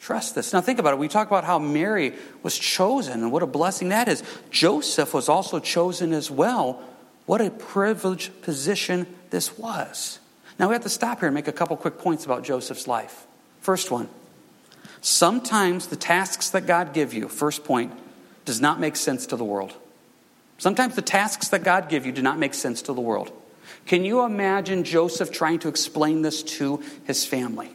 Trust 0.03 0.35
this. 0.35 0.51
Now, 0.51 0.59
think 0.59 0.79
about 0.79 0.91
it. 0.91 0.99
We 0.99 1.07
talk 1.07 1.27
about 1.27 1.45
how 1.45 1.59
Mary 1.59 2.13
was 2.41 2.59
chosen 2.59 3.21
and 3.21 3.31
what 3.31 3.41
a 3.41 3.47
blessing 3.47 3.87
that 3.87 4.09
is. 4.09 4.21
Joseph 4.51 5.13
was 5.13 5.29
also 5.29 5.59
chosen 5.59 6.11
as 6.11 6.29
well. 6.29 6.83
What 7.25 7.39
a 7.39 7.49
privileged 7.49 8.41
position 8.41 9.07
this 9.29 9.57
was. 9.57 10.19
Now, 10.59 10.67
we 10.67 10.73
have 10.73 10.83
to 10.83 10.89
stop 10.89 11.19
here 11.19 11.29
and 11.29 11.33
make 11.33 11.47
a 11.47 11.53
couple 11.53 11.77
quick 11.77 11.99
points 11.99 12.25
about 12.25 12.43
Joseph's 12.43 12.85
life. 12.85 13.25
First 13.61 13.91
one 13.91 14.09
sometimes 14.99 15.87
the 15.87 15.95
tasks 15.95 16.49
that 16.49 16.65
God 16.65 16.93
give 16.93 17.13
you, 17.13 17.29
first 17.29 17.63
point, 17.63 17.93
does 18.43 18.59
not 18.59 18.81
make 18.81 18.97
sense 18.97 19.25
to 19.27 19.37
the 19.37 19.45
world. 19.45 19.73
Sometimes 20.57 20.95
the 20.95 21.01
tasks 21.01 21.47
that 21.47 21.63
God 21.63 21.87
give 21.87 22.05
you 22.05 22.11
do 22.11 22.21
not 22.21 22.37
make 22.37 22.55
sense 22.55 22.81
to 22.83 22.93
the 22.93 22.99
world. 22.99 23.31
Can 23.85 24.03
you 24.03 24.25
imagine 24.25 24.83
Joseph 24.83 25.31
trying 25.31 25.59
to 25.59 25.69
explain 25.69 26.23
this 26.23 26.43
to 26.43 26.83
his 27.05 27.25
family? 27.25 27.73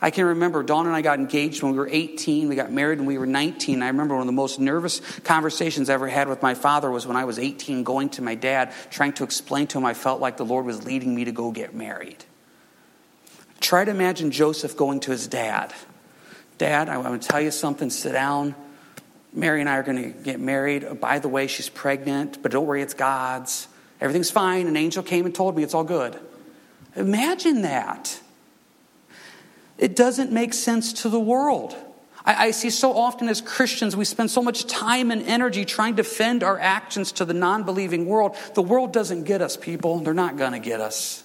I 0.00 0.10
can 0.10 0.26
remember 0.26 0.62
Dawn 0.62 0.86
and 0.86 0.94
I 0.94 1.00
got 1.00 1.18
engaged 1.18 1.62
when 1.62 1.72
we 1.72 1.78
were 1.78 1.88
18. 1.90 2.48
We 2.48 2.54
got 2.54 2.70
married 2.70 2.98
when 2.98 3.06
we 3.06 3.16
were 3.16 3.26
19. 3.26 3.82
I 3.82 3.88
remember 3.88 4.14
one 4.14 4.22
of 4.22 4.26
the 4.26 4.32
most 4.32 4.60
nervous 4.60 5.00
conversations 5.20 5.88
I 5.88 5.94
ever 5.94 6.06
had 6.06 6.28
with 6.28 6.42
my 6.42 6.54
father 6.54 6.90
was 6.90 7.06
when 7.06 7.16
I 7.16 7.24
was 7.24 7.38
18, 7.38 7.82
going 7.82 8.10
to 8.10 8.22
my 8.22 8.34
dad, 8.34 8.72
trying 8.90 9.14
to 9.14 9.24
explain 9.24 9.66
to 9.68 9.78
him 9.78 9.86
I 9.86 9.94
felt 9.94 10.20
like 10.20 10.36
the 10.36 10.44
Lord 10.44 10.66
was 10.66 10.84
leading 10.84 11.14
me 11.14 11.24
to 11.24 11.32
go 11.32 11.50
get 11.50 11.74
married. 11.74 12.24
Try 13.60 13.86
to 13.86 13.90
imagine 13.90 14.30
Joseph 14.30 14.76
going 14.76 15.00
to 15.00 15.12
his 15.12 15.26
dad. 15.26 15.72
Dad, 16.58 16.88
I 16.90 16.98
want 16.98 17.22
to 17.22 17.28
tell 17.28 17.40
you 17.40 17.50
something. 17.50 17.88
Sit 17.88 18.12
down. 18.12 18.54
Mary 19.32 19.60
and 19.60 19.68
I 19.68 19.76
are 19.76 19.82
going 19.82 20.02
to 20.02 20.18
get 20.18 20.40
married. 20.40 20.84
Oh, 20.84 20.94
by 20.94 21.18
the 21.18 21.28
way, 21.28 21.46
she's 21.46 21.68
pregnant, 21.68 22.42
but 22.42 22.52
don't 22.52 22.66
worry, 22.66 22.82
it's 22.82 22.94
God's. 22.94 23.68
Everything's 24.00 24.30
fine. 24.30 24.66
An 24.66 24.76
angel 24.76 25.02
came 25.02 25.26
and 25.26 25.34
told 25.34 25.56
me 25.56 25.62
it's 25.62 25.74
all 25.74 25.84
good. 25.84 26.18
Imagine 26.96 27.62
that. 27.62 28.20
It 29.78 29.96
doesn't 29.96 30.32
make 30.32 30.54
sense 30.54 30.92
to 31.02 31.08
the 31.08 31.20
world. 31.20 31.76
I, 32.24 32.46
I, 32.46 32.50
see 32.50 32.70
so 32.70 32.96
often 32.96 33.28
as 33.28 33.40
Christians, 33.40 33.94
we 33.94 34.04
spend 34.04 34.30
so 34.30 34.42
much 34.42 34.66
time 34.66 35.10
and 35.10 35.22
energy 35.22 35.64
trying 35.64 35.96
to 35.96 36.02
defend 36.02 36.42
our 36.42 36.58
actions 36.58 37.12
to 37.12 37.24
the 37.24 37.34
non 37.34 37.62
believing 37.62 38.06
world. 38.06 38.36
The 38.54 38.62
world 38.62 38.92
doesn't 38.92 39.24
get 39.24 39.42
us, 39.42 39.56
people. 39.56 40.00
They're 40.00 40.14
not 40.14 40.36
going 40.36 40.52
to 40.52 40.58
get 40.58 40.80
us. 40.80 41.22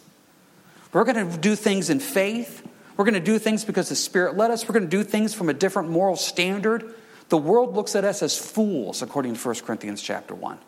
We're 0.94 1.06
going 1.06 1.32
to 1.32 1.38
do 1.38 1.56
things 1.56 1.90
in 1.90 2.00
faith. 2.00 2.68
We're 2.98 3.06
going 3.06 3.16
to 3.16 3.20
do 3.20 3.40
things 3.40 3.64
because 3.66 3.90
the 3.90 3.96
Spirit 3.96 4.38
led 4.38 4.52
us. 4.52 4.68
We're 4.68 4.74
going 4.74 4.90
to 4.90 4.98
do 4.98 5.04
things 5.04 5.34
from 5.34 5.50
a 5.50 5.54
different 5.54 5.90
moral 5.90 6.18
standard. 6.18 6.94
The 7.30 7.38
world 7.38 7.76
looks 7.76 7.96
at 7.96 8.04
us 8.04 8.22
as 8.22 8.38
fools, 8.38 9.02
according 9.02 9.36
to 9.36 9.40
1 9.40 9.56
Corinthians 9.62 10.02
chapter 10.02 10.36
1. 10.36 10.60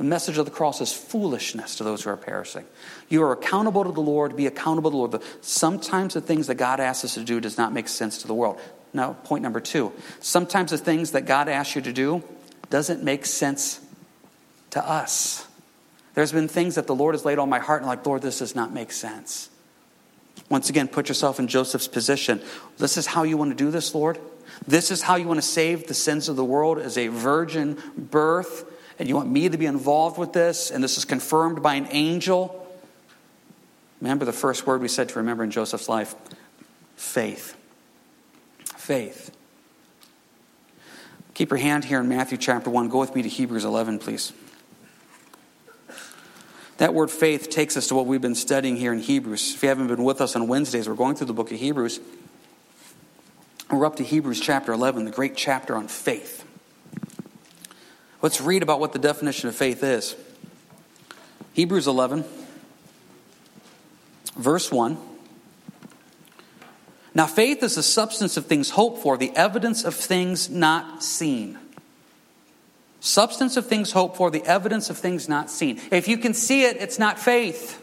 The 0.00 0.06
message 0.06 0.38
of 0.38 0.46
the 0.46 0.50
cross 0.50 0.80
is 0.80 0.94
foolishness 0.94 1.76
to 1.76 1.84
those 1.84 2.04
who 2.04 2.08
are 2.08 2.16
perishing. 2.16 2.64
You 3.10 3.22
are 3.22 3.32
accountable 3.32 3.84
to 3.84 3.92
the 3.92 4.00
Lord, 4.00 4.34
be 4.34 4.46
accountable 4.46 4.90
to 4.90 4.94
the 4.94 4.96
Lord. 5.18 5.22
Sometimes 5.42 6.14
the 6.14 6.22
things 6.22 6.46
that 6.46 6.54
God 6.54 6.80
asks 6.80 7.04
us 7.04 7.14
to 7.16 7.22
do 7.22 7.38
does 7.38 7.58
not 7.58 7.74
make 7.74 7.86
sense 7.86 8.22
to 8.22 8.26
the 8.26 8.32
world. 8.32 8.58
Now, 8.94 9.12
point 9.12 9.42
number 9.42 9.60
two. 9.60 9.92
Sometimes 10.20 10.70
the 10.70 10.78
things 10.78 11.10
that 11.10 11.26
God 11.26 11.50
asks 11.50 11.76
you 11.76 11.82
to 11.82 11.92
do 11.92 12.24
doesn't 12.70 13.04
make 13.04 13.26
sense 13.26 13.78
to 14.70 14.82
us. 14.82 15.46
There's 16.14 16.32
been 16.32 16.48
things 16.48 16.76
that 16.76 16.86
the 16.86 16.94
Lord 16.94 17.14
has 17.14 17.26
laid 17.26 17.38
on 17.38 17.50
my 17.50 17.58
heart 17.58 17.82
and 17.82 17.86
like, 17.86 18.06
Lord, 18.06 18.22
this 18.22 18.38
does 18.38 18.54
not 18.54 18.72
make 18.72 18.92
sense. 18.92 19.50
Once 20.48 20.70
again, 20.70 20.88
put 20.88 21.08
yourself 21.08 21.38
in 21.38 21.46
Joseph's 21.46 21.88
position. 21.88 22.40
This 22.78 22.96
is 22.96 23.04
how 23.04 23.24
you 23.24 23.36
want 23.36 23.50
to 23.50 23.54
do 23.54 23.70
this, 23.70 23.94
Lord. 23.94 24.18
This 24.66 24.90
is 24.90 25.02
how 25.02 25.16
you 25.16 25.28
want 25.28 25.42
to 25.42 25.46
save 25.46 25.88
the 25.88 25.94
sins 25.94 26.30
of 26.30 26.36
the 26.36 26.44
world 26.44 26.78
as 26.78 26.96
a 26.96 27.08
virgin 27.08 27.76
birth 27.98 28.64
and 29.00 29.08
you 29.08 29.16
want 29.16 29.28
me 29.28 29.48
to 29.48 29.58
be 29.58 29.66
involved 29.66 30.18
with 30.18 30.32
this, 30.32 30.70
and 30.70 30.84
this 30.84 30.96
is 30.96 31.04
confirmed 31.04 31.60
by 31.62 31.74
an 31.74 31.88
angel, 31.90 32.60
Remember 34.00 34.24
the 34.24 34.32
first 34.32 34.66
word 34.66 34.80
we 34.80 34.88
said 34.88 35.10
to 35.10 35.18
remember 35.18 35.44
in 35.44 35.50
Joseph's 35.50 35.88
life 35.88 36.14
faith. 36.96 37.56
Faith. 38.76 39.30
Keep 41.34 41.50
your 41.50 41.58
hand 41.58 41.84
here 41.84 42.00
in 42.00 42.08
Matthew 42.08 42.38
chapter 42.38 42.70
1. 42.70 42.88
Go 42.88 42.98
with 42.98 43.14
me 43.14 43.22
to 43.22 43.28
Hebrews 43.28 43.64
11, 43.64 43.98
please. 43.98 44.32
That 46.78 46.94
word 46.94 47.10
faith 47.10 47.50
takes 47.50 47.76
us 47.76 47.88
to 47.88 47.94
what 47.94 48.06
we've 48.06 48.22
been 48.22 48.34
studying 48.34 48.76
here 48.76 48.92
in 48.92 49.00
Hebrews. 49.00 49.54
If 49.54 49.62
you 49.62 49.68
haven't 49.68 49.88
been 49.88 50.02
with 50.02 50.22
us 50.22 50.34
on 50.34 50.48
Wednesdays, 50.48 50.88
we're 50.88 50.94
going 50.94 51.14
through 51.14 51.26
the 51.26 51.34
book 51.34 51.52
of 51.52 51.58
Hebrews. 51.58 52.00
We're 53.70 53.84
up 53.84 53.96
to 53.96 54.02
Hebrews 54.02 54.40
chapter 54.40 54.72
11, 54.72 55.04
the 55.04 55.10
great 55.10 55.36
chapter 55.36 55.76
on 55.76 55.88
faith. 55.88 56.44
Let's 58.22 58.40
read 58.40 58.62
about 58.62 58.80
what 58.80 58.92
the 58.92 58.98
definition 58.98 59.48
of 59.48 59.56
faith 59.56 59.82
is. 59.82 60.14
Hebrews 61.54 61.86
11, 61.86 62.24
verse 64.36 64.70
1. 64.70 64.98
Now, 67.14 67.26
faith 67.26 67.62
is 67.62 67.74
the 67.74 67.82
substance 67.82 68.36
of 68.36 68.46
things 68.46 68.70
hoped 68.70 69.02
for, 69.02 69.16
the 69.16 69.34
evidence 69.34 69.84
of 69.84 69.94
things 69.94 70.48
not 70.48 71.02
seen. 71.02 71.58
Substance 73.00 73.56
of 73.56 73.66
things 73.66 73.92
hoped 73.92 74.16
for, 74.16 74.30
the 74.30 74.44
evidence 74.44 74.90
of 74.90 74.98
things 74.98 75.28
not 75.28 75.50
seen. 75.50 75.80
If 75.90 76.06
you 76.06 76.18
can 76.18 76.34
see 76.34 76.64
it, 76.64 76.76
it's 76.76 76.98
not 76.98 77.18
faith. 77.18 77.82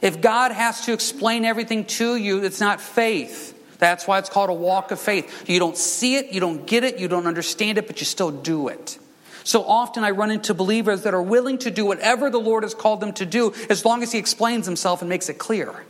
If 0.00 0.20
God 0.20 0.50
has 0.50 0.86
to 0.86 0.92
explain 0.92 1.44
everything 1.44 1.84
to 1.84 2.16
you, 2.16 2.42
it's 2.42 2.60
not 2.60 2.80
faith. 2.80 3.50
That's 3.78 4.06
why 4.06 4.18
it's 4.18 4.28
called 4.28 4.50
a 4.50 4.54
walk 4.54 4.90
of 4.90 5.00
faith. 5.00 5.48
You 5.48 5.58
don't 5.58 5.76
see 5.76 6.16
it, 6.16 6.32
you 6.32 6.40
don't 6.40 6.66
get 6.66 6.82
it, 6.82 6.98
you 6.98 7.06
don't 7.06 7.26
understand 7.26 7.78
it, 7.78 7.86
but 7.86 8.00
you 8.00 8.06
still 8.06 8.30
do 8.30 8.68
it. 8.68 8.98
So 9.44 9.64
often 9.64 10.04
I 10.04 10.10
run 10.10 10.30
into 10.30 10.54
believers 10.54 11.02
that 11.02 11.14
are 11.14 11.22
willing 11.22 11.58
to 11.58 11.70
do 11.70 11.86
whatever 11.86 12.30
the 12.30 12.40
Lord 12.40 12.62
has 12.62 12.74
called 12.74 13.00
them 13.00 13.12
to 13.14 13.26
do 13.26 13.52
as 13.68 13.84
long 13.84 14.02
as 14.02 14.12
He 14.12 14.18
explains 14.18 14.66
Himself 14.66 15.02
and 15.02 15.08
makes 15.08 15.28
it 15.28 15.38
clear. 15.38 15.84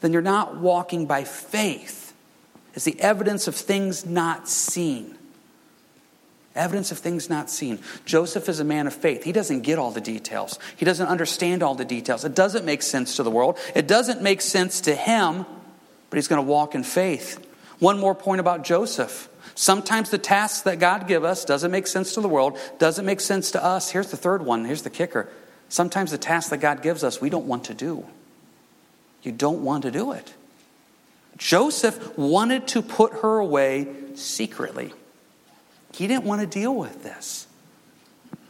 Then 0.00 0.12
you're 0.12 0.22
not 0.22 0.56
walking 0.56 1.06
by 1.06 1.24
faith. 1.24 2.12
It's 2.74 2.84
the 2.84 3.00
evidence 3.00 3.48
of 3.48 3.54
things 3.54 4.04
not 4.06 4.48
seen. 4.48 5.16
Evidence 6.54 6.92
of 6.92 6.98
things 6.98 7.30
not 7.30 7.48
seen. 7.48 7.78
Joseph 8.04 8.48
is 8.48 8.60
a 8.60 8.64
man 8.64 8.86
of 8.86 8.92
faith. 8.92 9.24
He 9.24 9.32
doesn't 9.32 9.62
get 9.62 9.78
all 9.78 9.90
the 9.90 10.00
details, 10.00 10.58
he 10.76 10.84
doesn't 10.84 11.06
understand 11.06 11.62
all 11.62 11.74
the 11.74 11.84
details. 11.84 12.24
It 12.24 12.34
doesn't 12.34 12.64
make 12.64 12.82
sense 12.82 13.16
to 13.16 13.22
the 13.22 13.30
world, 13.30 13.58
it 13.74 13.86
doesn't 13.86 14.22
make 14.22 14.40
sense 14.40 14.82
to 14.82 14.94
him, 14.94 15.46
but 16.10 16.16
he's 16.16 16.28
going 16.28 16.44
to 16.44 16.48
walk 16.48 16.74
in 16.74 16.82
faith. 16.82 17.46
One 17.78 17.98
more 17.98 18.14
point 18.14 18.40
about 18.40 18.64
Joseph. 18.64 19.28
Sometimes 19.54 20.10
the 20.10 20.18
tasks 20.18 20.62
that 20.62 20.78
God 20.78 21.06
give 21.06 21.24
us 21.24 21.44
doesn't 21.44 21.70
make 21.70 21.86
sense 21.86 22.14
to 22.14 22.20
the 22.20 22.28
world, 22.28 22.58
doesn't 22.78 23.04
make 23.04 23.20
sense 23.20 23.50
to 23.52 23.62
us. 23.62 23.90
Here's 23.90 24.10
the 24.10 24.16
third 24.16 24.44
one. 24.44 24.64
Here's 24.64 24.82
the 24.82 24.90
kicker. 24.90 25.28
Sometimes 25.68 26.10
the 26.10 26.18
tasks 26.18 26.50
that 26.50 26.58
God 26.58 26.82
gives 26.82 27.04
us, 27.04 27.20
we 27.20 27.30
don't 27.30 27.46
want 27.46 27.64
to 27.64 27.74
do. 27.74 28.06
You 29.22 29.32
don't 29.32 29.62
want 29.62 29.82
to 29.82 29.90
do 29.90 30.12
it. 30.12 30.34
Joseph 31.36 32.18
wanted 32.18 32.68
to 32.68 32.82
put 32.82 33.12
her 33.14 33.38
away 33.38 33.88
secretly. 34.14 34.92
He 35.94 36.06
didn't 36.06 36.24
want 36.24 36.40
to 36.40 36.46
deal 36.46 36.74
with 36.74 37.02
this. 37.02 37.46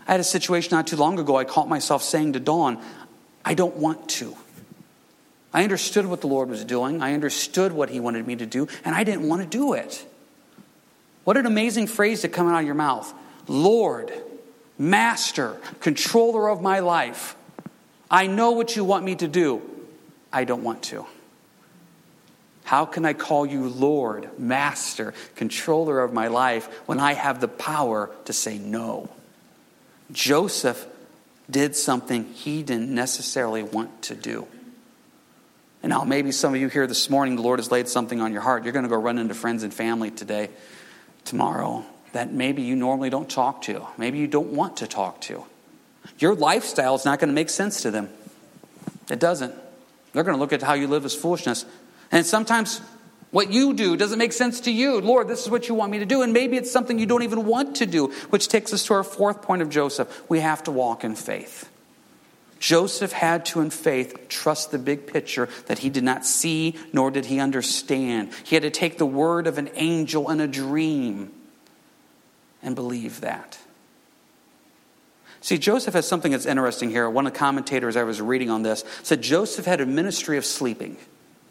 I 0.07 0.13
had 0.13 0.21
a 0.21 0.25
situation 0.25 0.77
not 0.77 0.87
too 0.87 0.97
long 0.97 1.19
ago. 1.19 1.37
I 1.37 1.45
caught 1.45 1.69
myself 1.69 2.03
saying 2.03 2.33
to 2.35 2.41
Dawn, 2.41 2.83
I 3.45 3.55
don't 3.55 3.77
want 3.77 4.09
to. 4.11 4.37
I 5.53 5.63
understood 5.63 6.07
what 6.07 6.21
the 6.23 6.27
Lord 6.27 6.49
was 6.49 6.65
doing. 6.65 7.03
I 7.03 7.15
understood 7.15 7.73
what 7.73 7.91
He 7.91 8.01
wanted 8.01 8.27
me 8.27 8.37
to 8.37 8.47
do, 8.47 8.69
and 8.85 8.95
I 8.95 9.05
didn't 9.05 9.29
want 9.29 9.43
to 9.43 9.49
do 9.49 9.75
it. 9.75 10.07
What 11.25 11.37
an 11.37 11.47
amazing 11.47 11.87
phrase 11.87 12.23
to 12.23 12.29
come 12.29 12.49
out 12.49 12.61
of 12.61 12.67
your 12.67 12.75
mouth 12.75 13.12
Lord, 13.49 14.12
Master, 14.79 15.61
controller 15.81 16.49
of 16.49 16.61
my 16.61 16.81
life. 16.81 17.37
I 18.11 18.26
know 18.26 18.52
what 18.52 18.76
you 18.76 18.85
want 18.85 19.05
me 19.05 19.14
to 19.17 19.29
do. 19.29 19.62
I 20.33 20.45
don't 20.45 20.62
want 20.62 20.83
to. 20.85 21.07
How 22.64 22.85
can 22.85 23.05
I 23.05 23.12
call 23.12 23.45
you 23.45 23.69
Lord, 23.69 24.38
Master, 24.38 25.14
controller 25.35 26.00
of 26.00 26.12
my 26.12 26.29
life 26.29 26.69
when 26.87 27.00
I 27.00 27.14
have 27.14 27.41
the 27.41 27.49
power 27.49 28.11
to 28.26 28.33
say 28.33 28.59
no? 28.59 29.11
Joseph 30.11 30.87
did 31.50 31.75
something 31.75 32.25
he 32.33 32.62
didn't 32.62 32.91
necessarily 32.91 33.62
want 33.62 34.02
to 34.02 34.14
do. 34.14 34.47
And 35.83 35.91
now, 35.91 36.05
maybe 36.05 36.31
some 36.31 36.55
of 36.55 36.61
you 36.61 36.69
here 36.69 36.87
this 36.87 37.11
morning, 37.11 37.35
the 37.35 37.43
Lord 37.43 37.59
has 37.59 37.71
laid 37.71 37.88
something 37.88 38.21
on 38.21 38.33
your 38.33 38.43
heart. 38.43 38.62
You're 38.62 38.73
going 38.73 38.85
to 38.85 38.88
go 38.88 38.97
run 38.97 39.19
into 39.19 39.35
friends 39.35 39.64
and 39.64 39.75
family 39.75 40.11
today 40.11 40.49
tomorrow 41.25 41.85
that 42.12 42.33
maybe 42.33 42.62
you 42.62 42.76
normally 42.76 43.11
don't 43.11 43.29
talk 43.29 43.62
to, 43.62 43.87
maybe 43.97 44.19
you 44.19 44.26
don't 44.26 44.52
want 44.52 44.79
to 44.79 44.87
talk 44.87 45.21
to. 45.23 45.45
Your 46.19 46.35
lifestyle 46.35 46.95
is 46.95 47.05
not 47.05 47.19
going 47.19 47.29
to 47.29 47.35
make 47.35 47.49
sense 47.49 47.83
to 47.83 47.91
them. 47.91 48.11
It 49.11 49.19
doesn't. 49.19 49.55
They're 50.12 50.25
going 50.25 50.37
to 50.37 50.41
look 50.41 50.52
at 50.52 50.62
how 50.62 50.75
you 50.75 50.88
live 50.88 51.05
as 51.05 51.14
foolishness. 51.14 51.64
And 52.11 52.26
sometimes 52.26 52.81
what 53.31 53.50
you 53.50 53.73
do 53.73 53.97
doesn't 53.97 54.19
make 54.19 54.33
sense 54.33 54.61
to 54.62 54.71
you. 54.71 55.00
Lord, 55.00 55.26
this 55.26 55.43
is 55.43 55.50
what 55.50 55.69
you 55.69 55.75
want 55.75 55.91
me 55.91 55.99
to 56.00 56.07
do. 56.07 56.23
And 56.23 56.33
maybe 56.33 56.59
it's 56.59 56.71
something 56.71 56.99
you 56.99 57.07
don't 57.07 57.23
even 57.23 57.47
want 57.47 57.76
to 57.76 57.87
do, 57.87 58.09
which 58.29 58.49
takes 58.49 58.73
us 58.75 58.85
to 58.87 58.95
our 58.95 59.05
fourth 59.05 59.43
point 59.43 59.62
of 59.62 59.71
Joseph. 59.71 60.29
We 60.29 60.41
have 60.41 60.62
to 60.64 60.71
walk 60.71 61.02
in 61.02 61.14
faith. 61.14 61.69
Joseph 62.62 63.11
had 63.11 63.45
to, 63.47 63.61
in 63.61 63.71
faith, 63.71 64.28
trust 64.28 64.71
the 64.71 64.78
big 64.78 65.09
picture 65.09 65.49
that 65.66 65.81
he 65.81 65.90
did 65.90 66.04
not 66.04 66.25
see 66.25 66.76
nor 66.92 67.11
did 67.11 67.26
he 67.26 67.40
understand. 67.40 68.31
He 68.45 68.54
had 68.54 68.62
to 68.62 68.71
take 68.71 68.99
the 68.99 69.04
word 69.04 69.49
of 69.49 69.59
an 69.59 69.69
angel 69.75 70.31
in 70.31 70.38
a 70.40 70.47
dream 70.47 71.33
and 72.62 72.76
believe 72.76 73.21
that. 73.23 73.59
See, 75.40 75.59
Joseph 75.59 75.95
has 75.95 76.07
something 76.07 76.31
that's 76.31 76.47
interesting 76.47 76.88
here. 76.88 77.11
One 77.11 77.26
of 77.26 77.33
the 77.33 77.38
commentators 77.40 77.97
I 77.97 78.04
was 78.04 78.21
reading 78.21 78.49
on 78.49 78.62
this 78.62 78.85
said 79.02 79.23
Joseph 79.23 79.64
had 79.64 79.81
a 79.81 79.87
ministry 79.87 80.38
of 80.38 80.45
sleeping. 80.45 80.97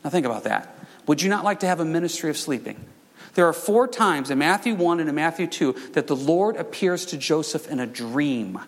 Now, 0.05 0.11
think 0.11 0.25
about 0.25 0.45
that. 0.45 0.73
Would 1.07 1.21
you 1.21 1.27
not 1.27 1.43
like 1.43 1.59
to 1.59 1.67
have 1.67 1.81
a 1.81 1.85
ministry 1.85 2.29
of 2.29 2.37
sleeping? 2.37 2.85
There 3.33 3.47
are 3.47 3.53
four 3.53 3.85
times 3.85 4.31
in 4.31 4.37
Matthew 4.37 4.75
1 4.75 5.01
and 5.01 5.09
in 5.09 5.15
Matthew 5.15 5.47
2 5.47 5.89
that 5.91 6.07
the 6.07 6.15
Lord 6.15 6.55
appears 6.55 7.05
to 7.07 7.17
Joseph 7.17 7.67
in 7.67 7.81
a 7.81 7.85
dream. 7.85 8.61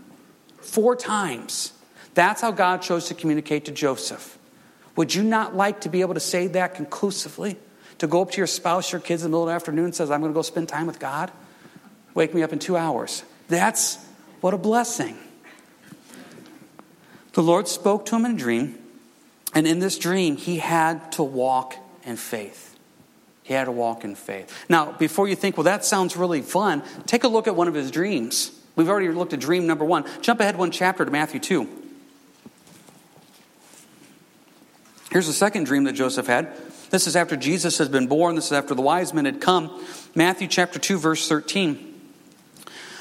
Four 0.57 0.97
times. 0.97 1.71
That's 2.13 2.41
how 2.41 2.51
God 2.51 2.82
chose 2.82 3.08
to 3.08 3.13
communicate 3.13 3.65
to 3.65 3.72
Joseph. 3.72 4.38
Would 4.96 5.15
you 5.15 5.24
not 5.24 5.55
like 5.55 5.82
to 5.82 5.89
be 5.89 6.01
able 6.01 6.13
to 6.13 6.20
say 6.20 6.48
that 6.48 6.75
conclusively? 6.75 7.58
To 8.00 8.08
go 8.08 8.22
up 8.22 8.32
to 8.32 8.38
your 8.38 8.48
spouse, 8.48 8.91
your 8.91 9.01
kids 9.01 9.24
in 9.24 9.32
the 9.32 9.36
middle 9.36 9.43
of 9.43 9.50
the 9.50 9.55
afternoon 9.55 9.86
and 9.86 9.96
says, 9.96 10.12
I'm 10.12 10.20
going 10.20 10.32
to 10.32 10.36
go 10.36 10.41
spend 10.41 10.70
time 10.70 10.88
with 10.88 11.00
God? 11.00 11.32
Wake 12.13 12.34
me 12.34 12.43
up 12.43 12.53
in 12.53 12.60
two 12.60 12.77
hours. 12.77 13.24
That's 13.48 14.03
what 14.41 14.53
a 14.53 14.58
blessing. 14.58 15.17
The 17.34 17.41
Lord 17.41 17.67
spoke 17.67 18.05
to 18.08 18.15
him 18.15 18.25
in 18.25 18.36
a 18.36 18.38
dream, 18.38 18.77
and 19.55 19.65
in 19.65 19.79
this 19.79 19.98
dream, 19.98 20.38
he 20.38 20.58
had 20.58 21.12
to 21.13 21.24
walk 21.24 21.75
in 22.03 22.15
faith. 22.15 22.77
He 23.41 23.53
had 23.53 23.65
to 23.65 23.72
walk 23.72 24.03
in 24.03 24.15
faith. 24.15 24.65
Now, 24.70 24.91
before 24.91 25.27
you 25.27 25.36
think, 25.36 25.58
well, 25.58 25.63
that 25.63 25.84
sounds 25.84 26.15
really 26.15 26.41
fun, 26.41 26.84
take 27.08 27.24
a 27.24 27.27
look 27.27 27.48
at 27.48 27.55
one 27.55 27.67
of 27.67 27.74
his 27.74 27.89
dreams. 27.89 28.51
We've 28.75 28.89
already 28.89 29.10
looked 29.10 29.34
at 29.34 29.39
dream 29.39 29.65
number 29.67 29.86
one. 29.86 30.05
Jump 30.22 30.39
ahead 30.39 30.58
one 30.58 30.72
chapter 30.72 31.03
to 31.05 31.12
Matthew 31.12 31.39
2. 31.39 31.83
Here's 35.13 35.27
the 35.27 35.34
second 35.34 35.65
dream 35.65 35.84
that 35.84 35.93
Joseph 35.93 36.25
had. 36.25 36.58
This 36.89 37.05
is 37.05 37.15
after 37.15 37.38
Jesus 37.38 37.77
has 37.77 37.88
been 37.88 38.08
born. 38.08 38.34
This 38.34 38.48
is 38.48 38.51
after 38.51 38.74
the 38.74 38.82
wise 38.82 39.13
men 39.13 39.25
had 39.25 39.39
come. 39.39 39.86
Matthew 40.15 40.48
chapter 40.48 40.79
2, 40.79 40.98
verse 40.98 41.29
13. 41.29 42.01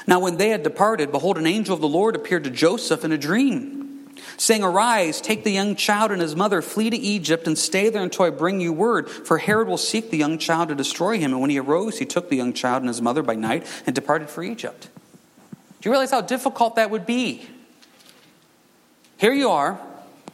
Now, 0.05 0.19
when 0.19 0.37
they 0.37 0.49
had 0.49 0.61
departed, 0.61 1.11
behold, 1.11 1.39
an 1.39 1.47
angel 1.47 1.73
of 1.73 1.81
the 1.81 1.87
Lord 1.87 2.15
appeared 2.15 2.43
to 2.43 2.51
Joseph 2.51 3.03
in 3.03 3.11
a 3.11 3.17
dream, 3.17 4.13
saying, 4.37 4.63
Arise, 4.63 5.21
take 5.21 5.43
the 5.43 5.51
young 5.51 5.75
child 5.75 6.11
and 6.11 6.21
his 6.21 6.35
mother, 6.35 6.61
flee 6.61 6.91
to 6.91 6.97
Egypt, 6.97 7.47
and 7.47 7.57
stay 7.57 7.89
there 7.89 8.03
until 8.03 8.25
I 8.25 8.29
bring 8.29 8.61
you 8.61 8.73
word, 8.73 9.09
for 9.09 9.39
Herod 9.39 9.67
will 9.67 9.77
seek 9.77 10.11
the 10.11 10.17
young 10.17 10.37
child 10.37 10.69
to 10.69 10.75
destroy 10.75 11.17
him. 11.17 11.31
And 11.31 11.41
when 11.41 11.49
he 11.49 11.59
arose, 11.59 11.97
he 11.97 12.05
took 12.05 12.29
the 12.29 12.35
young 12.35 12.53
child 12.53 12.83
and 12.83 12.89
his 12.89 13.01
mother 13.01 13.23
by 13.23 13.33
night 13.33 13.65
and 13.87 13.95
departed 13.95 14.29
for 14.29 14.43
Egypt. 14.43 14.87
Do 15.81 15.89
you 15.89 15.91
realize 15.91 16.11
how 16.11 16.21
difficult 16.21 16.75
that 16.75 16.91
would 16.91 17.07
be? 17.07 17.47
Here 19.17 19.33
you 19.33 19.49
are, 19.49 19.79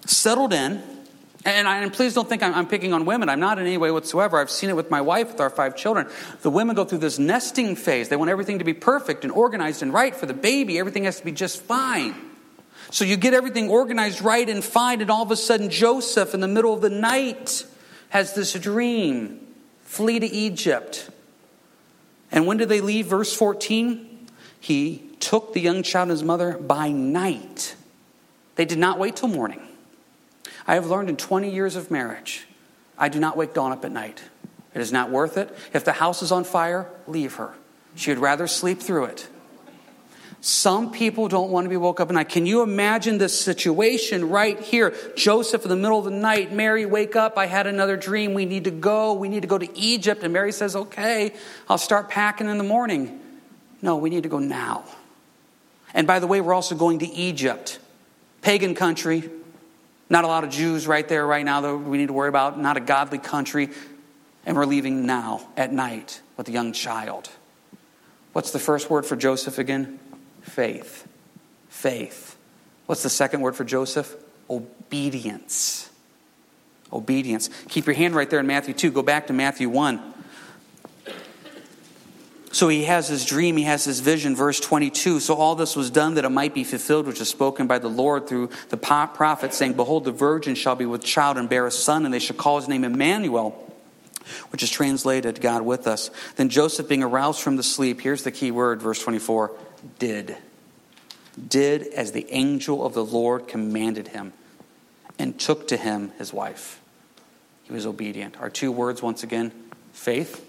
settled 0.06 0.52
in 0.52 0.99
and, 1.46 1.68
I, 1.68 1.82
and, 1.82 1.94
please 1.94 2.14
don't 2.14 2.28
think 2.28 2.44
I'm, 2.44 2.54
I'm, 2.54 2.68
picking 2.68 2.92
on 2.92 3.06
women. 3.06 3.30
I'm 3.30 3.40
not 3.40 3.60
in 3.60 3.66
any 3.66 3.78
way 3.78 3.92
whatsoever. 3.92 4.38
I've 4.38 4.52
seen 4.52 4.70
it 4.70 4.76
with 4.76 4.92
my 4.92 5.00
wife, 5.00 5.30
with 5.30 5.40
our 5.40 5.50
five 5.50 5.76
children. 5.76 6.08
The 6.42 6.50
women 6.50 6.76
go 6.76 6.84
through 6.84 6.98
this 6.98 7.18
nesting 7.18 7.78
phase. 7.78 8.10
They 8.10 8.18
want 8.18 8.30
everything 8.30 8.60
to 8.60 8.66
be 8.66 8.74
perfect 8.74 9.24
and 9.24 9.32
organized 9.32 9.82
and 9.82 9.94
right 9.94 10.14
for 10.14 10.26
the 10.26 10.34
baby. 10.34 10.78
Everything 10.80 11.06
has 11.06 11.20
to 11.20 11.26
be 11.26 11.32
just 11.32 11.62
fine. 11.62 12.14
So 12.92 13.06
you 13.06 13.16
get 13.16 13.34
everything 13.34 13.70
organized 13.70 14.22
right 14.22 14.48
and 14.50 14.64
fine, 14.64 15.00
and 15.02 15.10
all 15.10 15.24
of 15.24 15.32
a 15.32 15.36
sudden, 15.38 15.70
Joseph, 15.70 16.34
in 16.34 16.40
the 16.42 16.48
middle 16.48 16.74
of 16.74 16.82
the 16.82 16.90
night, 16.90 17.66
has 18.10 18.34
this 18.34 18.54
dream 18.54 19.40
flee 19.84 20.20
to 20.20 20.28
Egypt. 20.28 21.10
And 22.32 22.48
when 22.48 22.58
did 22.58 22.68
they 22.68 22.82
leave? 22.82 23.08
Verse 23.08 23.34
14 23.34 24.28
He 24.60 25.04
took 25.20 25.54
the 25.54 25.62
young 25.62 25.84
child 25.84 26.10
and 26.10 26.12
his 26.12 26.24
mother 26.24 26.58
by 26.58 26.92
night. 26.92 27.76
They 28.56 28.66
did 28.66 28.80
not 28.80 29.00
wait 29.00 29.16
till 29.16 29.30
morning. 29.30 29.62
I 30.70 30.76
have 30.76 30.86
learned 30.86 31.10
in 31.10 31.18
20 31.18 31.50
years 31.50 31.76
of 31.76 31.90
marriage, 31.90 32.46
I 32.96 33.10
do 33.10 33.20
not 33.20 33.36
wake 33.36 33.56
Dawn 33.56 33.72
up 33.72 33.84
at 33.86 33.92
night. 33.92 34.22
It 34.76 34.82
is 34.82 34.92
not 34.92 35.10
worth 35.10 35.36
it. 35.36 35.50
If 35.74 35.84
the 35.84 35.94
house 35.94 36.22
is 36.22 36.32
on 36.32 36.44
fire, 36.44 36.88
leave 37.08 37.38
her. 37.38 37.56
She 37.96 38.12
would 38.12 38.20
rather 38.20 38.46
sleep 38.46 38.80
through 38.80 39.06
it. 39.06 39.28
Some 40.42 40.92
people 40.92 41.28
don't 41.28 41.50
want 41.50 41.66
to 41.66 41.70
be 41.70 41.76
woke 41.76 42.00
up 42.00 42.10
at 42.10 42.14
night. 42.14 42.30
Can 42.30 42.46
you 42.46 42.62
imagine 42.62 43.18
this 43.18 43.42
situation 43.42 44.30
right 44.30 44.60
here? 44.60 44.94
Joseph 45.16 45.64
in 45.64 45.70
the 45.70 45.76
middle 45.76 45.98
of 45.98 46.06
the 46.06 46.12
night, 46.12 46.54
Mary, 46.54 46.86
wake 46.86 47.16
up. 47.16 47.36
I 47.36 47.48
had 47.48 47.66
another 47.66 47.98
dream. 47.98 48.36
We 48.36 48.46
need 48.46 48.66
to 48.66 48.72
go. 48.72 49.14
We 49.14 49.28
need 49.28 49.42
to 49.42 49.48
go 49.48 49.58
to 49.58 49.76
Egypt. 49.76 50.22
And 50.24 50.32
Mary 50.32 50.52
says, 50.52 50.76
Okay, 50.76 51.34
I'll 51.68 51.80
start 51.80 52.10
packing 52.10 52.48
in 52.48 52.60
the 52.60 52.64
morning. 52.64 53.20
No, 53.82 53.96
we 53.96 54.12
need 54.12 54.22
to 54.22 54.30
go 54.30 54.38
now. 54.38 54.84
And 55.96 56.06
by 56.06 56.20
the 56.20 56.28
way, 56.28 56.42
we're 56.42 56.54
also 56.54 56.76
going 56.76 57.00
to 57.00 57.08
Egypt, 57.08 57.80
pagan 58.44 58.76
country. 58.76 59.32
Not 60.10 60.24
a 60.24 60.28
lot 60.28 60.44
of 60.44 60.50
Jews 60.50 60.88
right 60.88 61.08
there 61.08 61.26
right 61.26 61.46
now 61.46 61.62
that 61.62 61.76
we 61.76 61.98
need 61.98 62.08
to 62.08 62.14
worry 62.14 62.30
about. 62.30 62.60
Not 62.60 62.78
a 62.78 62.80
godly 62.80 63.20
country. 63.20 63.70
And 64.46 64.58
we're 64.58 64.66
leaving 64.66 65.06
now 65.06 65.48
at 65.56 65.72
night 65.72 66.22
with 66.38 66.48
a 66.48 66.52
young 66.52 66.74
child. 66.74 67.30
What's 68.34 68.52
the 68.52 68.60
first 68.60 68.90
word 68.90 69.06
for 69.06 69.16
Joseph 69.16 69.60
again? 69.60 70.00
Faith. 70.42 71.08
Faith. 71.70 72.38
What's 72.88 73.04
the 73.04 73.10
second 73.10 73.42
word 73.42 73.56
for 73.56 73.64
Joseph? 73.64 74.16
Obedience. 74.50 75.90
Obedience. 76.92 77.50
Keep 77.68 77.86
your 77.86 77.96
hand 77.96 78.16
right 78.16 78.30
there 78.30 78.40
in 78.40 78.48
Matthew 78.48 78.74
2. 78.74 78.92
Go 78.92 79.04
back 79.04 79.28
to 79.28 79.34
Matthew 79.34 79.70
1. 79.70 80.14
So 82.52 82.68
he 82.68 82.86
has 82.86 83.08
his 83.08 83.26
dream, 83.26 83.58
he 83.58 83.64
has 83.64 83.86
his 83.86 84.00
vision, 84.00 84.36
verse 84.36 84.60
22. 84.60 85.20
So 85.20 85.36
all 85.36 85.56
this 85.56 85.76
was 85.76 85.92
done 85.92 86.16
that 86.16 86.26
it 86.26 86.30
might 86.30 86.54
be 86.54 86.64
fulfilled, 86.64 87.06
which 87.06 87.22
is 87.22 87.30
spoken 87.30 87.68
by 87.68 87.78
the 87.78 87.90
Lord 87.90 88.28
through 88.28 88.50
the 88.70 88.78
prophet, 88.78 89.54
saying, 89.54 89.74
Behold, 89.74 90.04
the 90.04 90.12
virgin 90.12 90.56
shall 90.56 90.76
be 90.76 90.86
with 90.86 91.04
child 91.04 91.38
and 91.38 91.48
bear 91.48 91.68
a 91.68 91.72
son, 91.72 92.06
and 92.06 92.14
they 92.14 92.20
shall 92.20 92.36
call 92.36 92.60
his 92.60 92.68
name 92.68 92.84
Emmanuel, 92.84 93.52
which 94.50 94.64
is 94.64 94.72
translated 94.72 95.42
God 95.42 95.62
with 95.62 95.86
us. 95.86 96.10
Then 96.38 96.50
Joseph, 96.50 96.88
being 96.88 97.04
aroused 97.04 97.42
from 97.42 97.56
the 97.56 97.64
sleep, 97.64 98.02
here's 98.02 98.24
the 98.24 98.32
key 98.32 98.50
word, 98.50 98.82
verse 98.82 99.02
24, 99.02 99.56
did. 100.00 100.36
Did 101.48 101.84
as 101.94 102.14
the 102.14 102.26
angel 102.32 102.84
of 102.84 102.96
the 102.96 103.06
Lord 103.06 103.48
commanded 103.48 104.10
him, 104.10 104.34
and 105.20 105.40
took 105.40 105.68
to 105.68 105.78
him 105.78 106.14
his 106.18 106.34
wife. 106.34 106.82
He 107.64 107.74
was 107.74 107.86
obedient. 107.86 108.42
Our 108.42 108.50
two 108.50 108.72
words, 108.72 109.04
once 109.04 109.22
again, 109.22 109.52
faith 109.94 110.49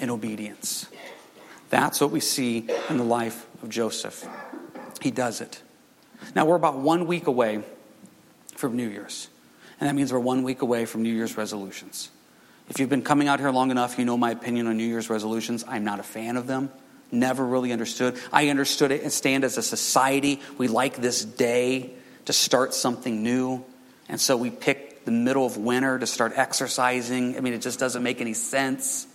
and 0.00 0.10
obedience. 0.10 0.86
That's 1.68 2.00
what 2.00 2.10
we 2.10 2.20
see 2.20 2.66
in 2.88 2.96
the 2.96 3.04
life 3.04 3.46
of 3.62 3.68
Joseph. 3.68 4.26
He 5.00 5.10
does 5.10 5.40
it. 5.40 5.62
Now, 6.34 6.44
we're 6.44 6.56
about 6.56 6.78
one 6.78 7.06
week 7.06 7.26
away 7.26 7.62
from 8.56 8.76
New 8.76 8.88
Year's, 8.88 9.28
and 9.78 9.88
that 9.88 9.94
means 9.94 10.12
we're 10.12 10.18
one 10.18 10.42
week 10.42 10.62
away 10.62 10.84
from 10.84 11.02
New 11.02 11.14
Year's 11.14 11.36
resolutions. 11.36 12.10
If 12.68 12.78
you've 12.78 12.90
been 12.90 13.02
coming 13.02 13.26
out 13.26 13.40
here 13.40 13.50
long 13.50 13.70
enough, 13.70 13.98
you 13.98 14.04
know 14.04 14.16
my 14.16 14.30
opinion 14.30 14.66
on 14.66 14.76
New 14.76 14.84
Year's 14.84 15.10
resolutions. 15.10 15.64
I'm 15.66 15.84
not 15.84 15.98
a 15.98 16.04
fan 16.04 16.36
of 16.36 16.46
them. 16.46 16.70
Never 17.10 17.44
really 17.44 17.72
understood. 17.72 18.16
I 18.32 18.48
understood 18.48 18.92
it 18.92 19.02
and 19.02 19.10
stand 19.10 19.42
as 19.42 19.58
a 19.58 19.62
society. 19.62 20.40
We 20.58 20.68
like 20.68 20.96
this 20.96 21.24
day 21.24 21.90
to 22.26 22.32
start 22.32 22.74
something 22.74 23.22
new. 23.22 23.64
And 24.08 24.20
so 24.20 24.36
we 24.36 24.50
pick 24.50 25.04
the 25.04 25.10
middle 25.10 25.44
of 25.44 25.56
winter 25.56 25.98
to 25.98 26.06
start 26.06 26.34
exercising. 26.36 27.36
I 27.36 27.40
mean, 27.40 27.54
it 27.54 27.62
just 27.62 27.80
doesn't 27.80 28.02
make 28.02 28.20
any 28.20 28.34
sense. 28.34 29.08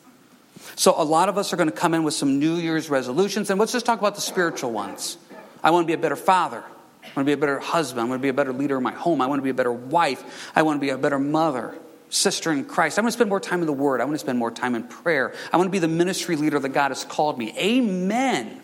So, 0.75 0.93
a 0.97 1.03
lot 1.03 1.29
of 1.29 1.37
us 1.37 1.53
are 1.53 1.55
going 1.55 1.69
to 1.69 1.75
come 1.75 1.93
in 1.93 2.03
with 2.03 2.13
some 2.13 2.39
New 2.39 2.55
Year's 2.55 2.89
resolutions, 2.89 3.49
and 3.49 3.59
let's 3.59 3.71
just 3.71 3.85
talk 3.85 3.99
about 3.99 4.15
the 4.15 4.21
spiritual 4.21 4.71
ones. 4.71 5.17
I 5.63 5.71
want 5.71 5.83
to 5.83 5.87
be 5.87 5.93
a 5.93 5.97
better 5.97 6.15
father. 6.15 6.63
I 7.03 7.07
want 7.15 7.17
to 7.17 7.23
be 7.25 7.33
a 7.33 7.37
better 7.37 7.59
husband. 7.59 8.01
I 8.01 8.09
want 8.09 8.19
to 8.19 8.23
be 8.23 8.29
a 8.29 8.33
better 8.33 8.53
leader 8.53 8.77
in 8.77 8.83
my 8.83 8.91
home. 8.91 9.21
I 9.21 9.27
want 9.27 9.39
to 9.39 9.43
be 9.43 9.49
a 9.49 9.53
better 9.53 9.71
wife. 9.71 10.51
I 10.55 10.63
want 10.63 10.77
to 10.77 10.81
be 10.81 10.89
a 10.89 10.97
better 10.97 11.19
mother, 11.19 11.75
sister 12.09 12.51
in 12.51 12.65
Christ. 12.65 12.97
I 12.97 13.01
want 13.01 13.11
to 13.11 13.17
spend 13.17 13.29
more 13.29 13.39
time 13.39 13.61
in 13.61 13.67
the 13.67 13.73
Word. 13.73 14.01
I 14.01 14.05
want 14.05 14.15
to 14.15 14.19
spend 14.19 14.37
more 14.37 14.51
time 14.51 14.75
in 14.75 14.83
prayer. 14.83 15.33
I 15.53 15.57
want 15.57 15.67
to 15.67 15.71
be 15.71 15.79
the 15.79 15.87
ministry 15.87 16.35
leader 16.35 16.59
that 16.59 16.69
God 16.69 16.89
has 16.89 17.03
called 17.03 17.37
me. 17.37 17.53
Amen. 17.57 18.61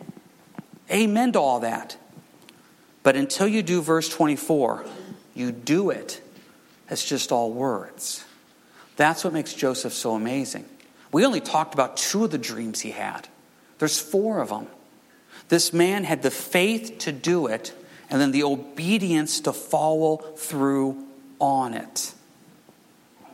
Amen 0.92 1.32
to 1.34 1.40
all 1.40 1.62
that. 1.62 1.98
But 3.04 3.16
until 3.16 3.48
you 3.48 3.64
do 3.64 3.82
verse 3.82 4.10
24, 4.10 4.86
you 5.34 5.52
do 5.52 5.90
it. 5.90 6.22
It's 6.90 7.06
just 7.06 7.32
all 7.32 7.52
words. 7.52 8.26
That's 8.98 9.24
what 9.24 9.34
makes 9.34 9.54
Joseph 9.54 9.94
so 9.94 10.14
amazing. 10.14 10.66
We 11.12 11.26
only 11.26 11.42
talked 11.42 11.74
about 11.74 11.98
two 11.98 12.24
of 12.24 12.32
the 12.32 12.38
dreams 12.38 12.82
he 12.82 12.92
had, 12.92 13.28
there's 13.80 14.00
four 14.00 14.42
of 14.42 14.50
them. 14.50 14.68
This 15.50 15.74
man 15.74 16.04
had 16.04 16.22
the 16.22 16.32
faith 16.32 17.00
to 17.00 17.12
do 17.12 17.48
it 17.48 17.74
and 18.10 18.22
then 18.22 18.32
the 18.32 18.44
obedience 18.44 19.42
to 19.42 19.54
follow 19.54 20.18
through 20.18 21.06
on 21.40 21.74
it. 21.74 22.14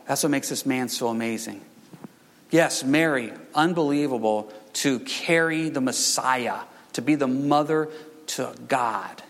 That's 0.06 0.22
what 0.22 0.30
makes 0.30 0.48
this 0.48 0.64
man 0.64 0.88
so 0.88 1.08
amazing. 1.08 1.60
Yes, 2.50 2.82
Mary, 2.82 3.32
unbelievable 3.54 4.52
to 4.74 5.00
carry 5.00 5.68
the 5.68 5.80
Messiah, 5.80 6.60
to 6.94 7.02
be 7.02 7.14
the 7.14 7.26
mother 7.26 7.90
to 8.28 8.54
God. 8.68 9.22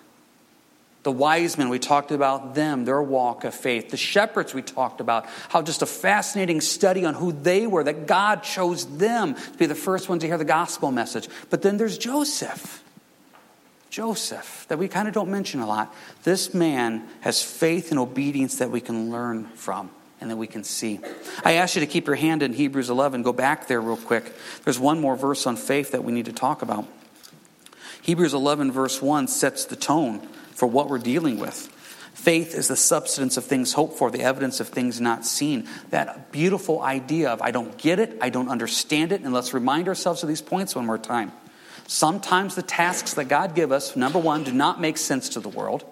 The 1.09 1.13
wise 1.13 1.57
men, 1.57 1.71
we 1.71 1.79
talked 1.79 2.11
about 2.11 2.55
them, 2.55 2.85
their 2.85 3.01
walk 3.01 3.45
of 3.45 3.55
faith. 3.55 3.89
The 3.89 3.97
shepherds, 3.97 4.53
we 4.53 4.61
talked 4.61 5.01
about 5.01 5.25
how 5.49 5.63
just 5.63 5.81
a 5.81 5.87
fascinating 5.87 6.61
study 6.61 7.07
on 7.07 7.15
who 7.15 7.33
they 7.33 7.67
were, 7.67 7.83
that 7.83 8.07
God 8.07 8.43
chose 8.43 8.85
them 8.99 9.35
to 9.35 9.57
be 9.57 9.65
the 9.65 9.75
first 9.75 10.11
ones 10.11 10.21
to 10.21 10.27
hear 10.27 10.37
the 10.37 10.45
gospel 10.45 10.93
message. 10.93 11.31
But 11.49 11.63
then 11.63 11.79
there's 11.79 11.97
Joseph. 11.97 12.85
Joseph, 13.89 14.67
that 14.69 14.79
we 14.79 14.87
kind 14.87 15.09
of 15.09 15.15
don't 15.15 15.31
mention 15.31 15.61
a 15.61 15.67
lot. 15.67 15.95
This 16.25 16.53
man 16.53 17.09
has 17.23 17.43
faith 17.43 17.91
and 17.91 17.99
obedience 17.99 18.59
that 18.59 18.71
we 18.71 18.83
can 18.83 19.11
learn 19.11 19.47
from 19.55 19.89
and 20.21 20.31
that 20.31 20.37
we 20.37 20.47
can 20.47 20.63
see. 20.63 21.01
I 21.43 21.55
ask 21.55 21.75
you 21.75 21.81
to 21.81 21.87
keep 21.87 22.07
your 22.07 22.17
hand 22.17 22.43
in 22.43 22.53
Hebrews 22.53 22.91
11. 22.91 23.23
Go 23.23 23.33
back 23.33 23.67
there 23.67 23.81
real 23.81 23.97
quick. 23.97 24.31
There's 24.65 24.79
one 24.79 25.01
more 25.01 25.17
verse 25.17 25.47
on 25.47 25.57
faith 25.57 25.93
that 25.93 26.05
we 26.05 26.13
need 26.13 26.27
to 26.27 26.35
talk 26.35 26.61
about. 26.61 26.87
Hebrews 28.03 28.35
11, 28.35 28.73
verse 28.73 29.01
1 29.01 29.27
sets 29.29 29.65
the 29.65 29.75
tone 29.75 30.29
for 30.59 30.67
what 30.67 30.89
we're 30.89 30.99
dealing 30.99 31.39
with. 31.39 31.55
Faith 32.15 32.53
is 32.53 32.67
the 32.67 32.75
substance 32.75 33.37
of 33.37 33.45
things 33.45 33.75
hoped 33.75 33.97
for, 33.97 34.11
the 34.11 34.23
evidence 34.23 34.59
of 34.59 34.67
things 34.67 35.01
not 35.01 35.25
seen. 35.25 35.69
That 35.91 36.33
beautiful 36.33 36.83
idea 36.83 37.31
of 37.31 37.41
I 37.41 37.53
don't 37.53 37.79
get 37.79 38.01
it, 38.01 38.19
I 38.21 38.29
don't 38.31 38.49
understand 38.49 39.13
it, 39.13 39.21
and 39.21 39.33
let's 39.33 39.55
remind 39.55 39.87
ourselves 39.87 40.25
of 40.25 40.29
these 40.29 40.43
points 40.43 40.75
one 40.75 40.85
more 40.85 40.99
time. 40.99 41.31
Sometimes 41.87 42.57
the 42.57 42.63
tasks 42.63 43.15
that 43.15 43.27
God 43.27 43.55
give 43.55 43.71
us, 43.71 43.95
number 43.95 44.19
one, 44.19 44.43
do 44.43 44.53
not 44.53 44.81
make 44.81 44.99
sense 44.99 45.29
to 45.31 45.41
the 45.41 45.49
world. 45.49 45.85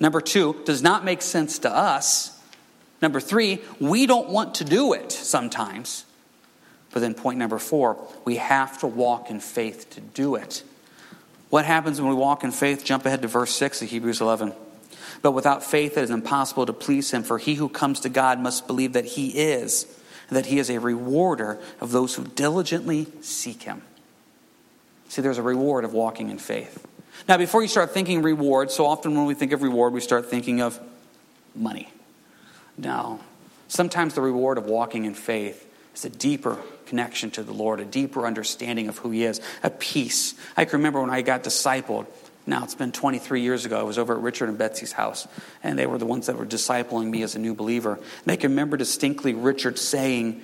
Number 0.00 0.20
two, 0.20 0.60
does 0.64 0.82
not 0.82 1.04
make 1.04 1.22
sense 1.22 1.60
to 1.60 1.70
us. 1.70 2.36
Number 3.00 3.20
three, 3.20 3.60
we 3.78 4.06
don't 4.06 4.30
want 4.30 4.56
to 4.56 4.64
do 4.64 4.94
it 4.94 5.12
sometimes. 5.12 6.04
But 6.90 7.00
then 7.00 7.14
point 7.14 7.38
number 7.38 7.60
four, 7.60 8.04
we 8.24 8.36
have 8.36 8.80
to 8.80 8.88
walk 8.88 9.30
in 9.30 9.38
faith 9.38 9.90
to 9.90 10.00
do 10.00 10.34
it. 10.34 10.64
What 11.52 11.66
happens 11.66 12.00
when 12.00 12.08
we 12.08 12.16
walk 12.16 12.44
in 12.44 12.50
faith? 12.50 12.82
Jump 12.82 13.04
ahead 13.04 13.20
to 13.20 13.28
verse 13.28 13.54
6 13.54 13.82
of 13.82 13.90
Hebrews 13.90 14.22
11. 14.22 14.54
But 15.20 15.32
without 15.32 15.62
faith, 15.62 15.98
it 15.98 16.04
is 16.04 16.08
impossible 16.08 16.64
to 16.64 16.72
please 16.72 17.10
him, 17.10 17.22
for 17.22 17.36
he 17.36 17.56
who 17.56 17.68
comes 17.68 18.00
to 18.00 18.08
God 18.08 18.40
must 18.40 18.66
believe 18.66 18.94
that 18.94 19.04
he 19.04 19.28
is, 19.38 19.84
and 20.30 20.38
that 20.38 20.46
he 20.46 20.58
is 20.58 20.70
a 20.70 20.80
rewarder 20.80 21.60
of 21.78 21.92
those 21.92 22.14
who 22.14 22.24
diligently 22.24 23.06
seek 23.20 23.64
him. 23.64 23.82
See, 25.10 25.20
there's 25.20 25.36
a 25.36 25.42
reward 25.42 25.84
of 25.84 25.92
walking 25.92 26.30
in 26.30 26.38
faith. 26.38 26.86
Now, 27.28 27.36
before 27.36 27.60
you 27.60 27.68
start 27.68 27.90
thinking 27.90 28.22
reward, 28.22 28.70
so 28.70 28.86
often 28.86 29.14
when 29.14 29.26
we 29.26 29.34
think 29.34 29.52
of 29.52 29.60
reward, 29.60 29.92
we 29.92 30.00
start 30.00 30.30
thinking 30.30 30.62
of 30.62 30.80
money. 31.54 31.92
No. 32.78 33.20
Sometimes 33.68 34.14
the 34.14 34.22
reward 34.22 34.56
of 34.56 34.64
walking 34.64 35.04
in 35.04 35.12
faith 35.12 35.70
is 35.94 36.06
a 36.06 36.08
deeper 36.08 36.56
connection 36.92 37.30
to 37.30 37.42
the 37.42 37.54
Lord, 37.54 37.80
a 37.80 37.86
deeper 37.86 38.26
understanding 38.26 38.88
of 38.88 38.98
who 38.98 39.10
He 39.10 39.24
is, 39.24 39.40
a 39.62 39.70
peace. 39.70 40.34
I 40.58 40.66
can 40.66 40.80
remember 40.80 41.00
when 41.00 41.08
I 41.08 41.22
got 41.22 41.42
discipled. 41.42 42.04
Now 42.46 42.64
it's 42.64 42.74
been 42.74 42.92
23 42.92 43.40
years 43.40 43.64
ago. 43.64 43.80
I 43.80 43.82
was 43.82 43.96
over 43.96 44.12
at 44.14 44.20
Richard 44.20 44.50
and 44.50 44.58
Betsy's 44.58 44.92
house, 44.92 45.26
and 45.62 45.78
they 45.78 45.86
were 45.86 45.96
the 45.96 46.04
ones 46.04 46.26
that 46.26 46.36
were 46.36 46.44
discipling 46.44 47.08
me 47.08 47.22
as 47.22 47.34
a 47.34 47.38
new 47.38 47.54
believer. 47.54 47.94
And 47.94 48.30
I 48.30 48.36
can 48.36 48.50
remember 48.50 48.76
distinctly 48.76 49.32
Richard 49.32 49.78
saying, 49.78 50.42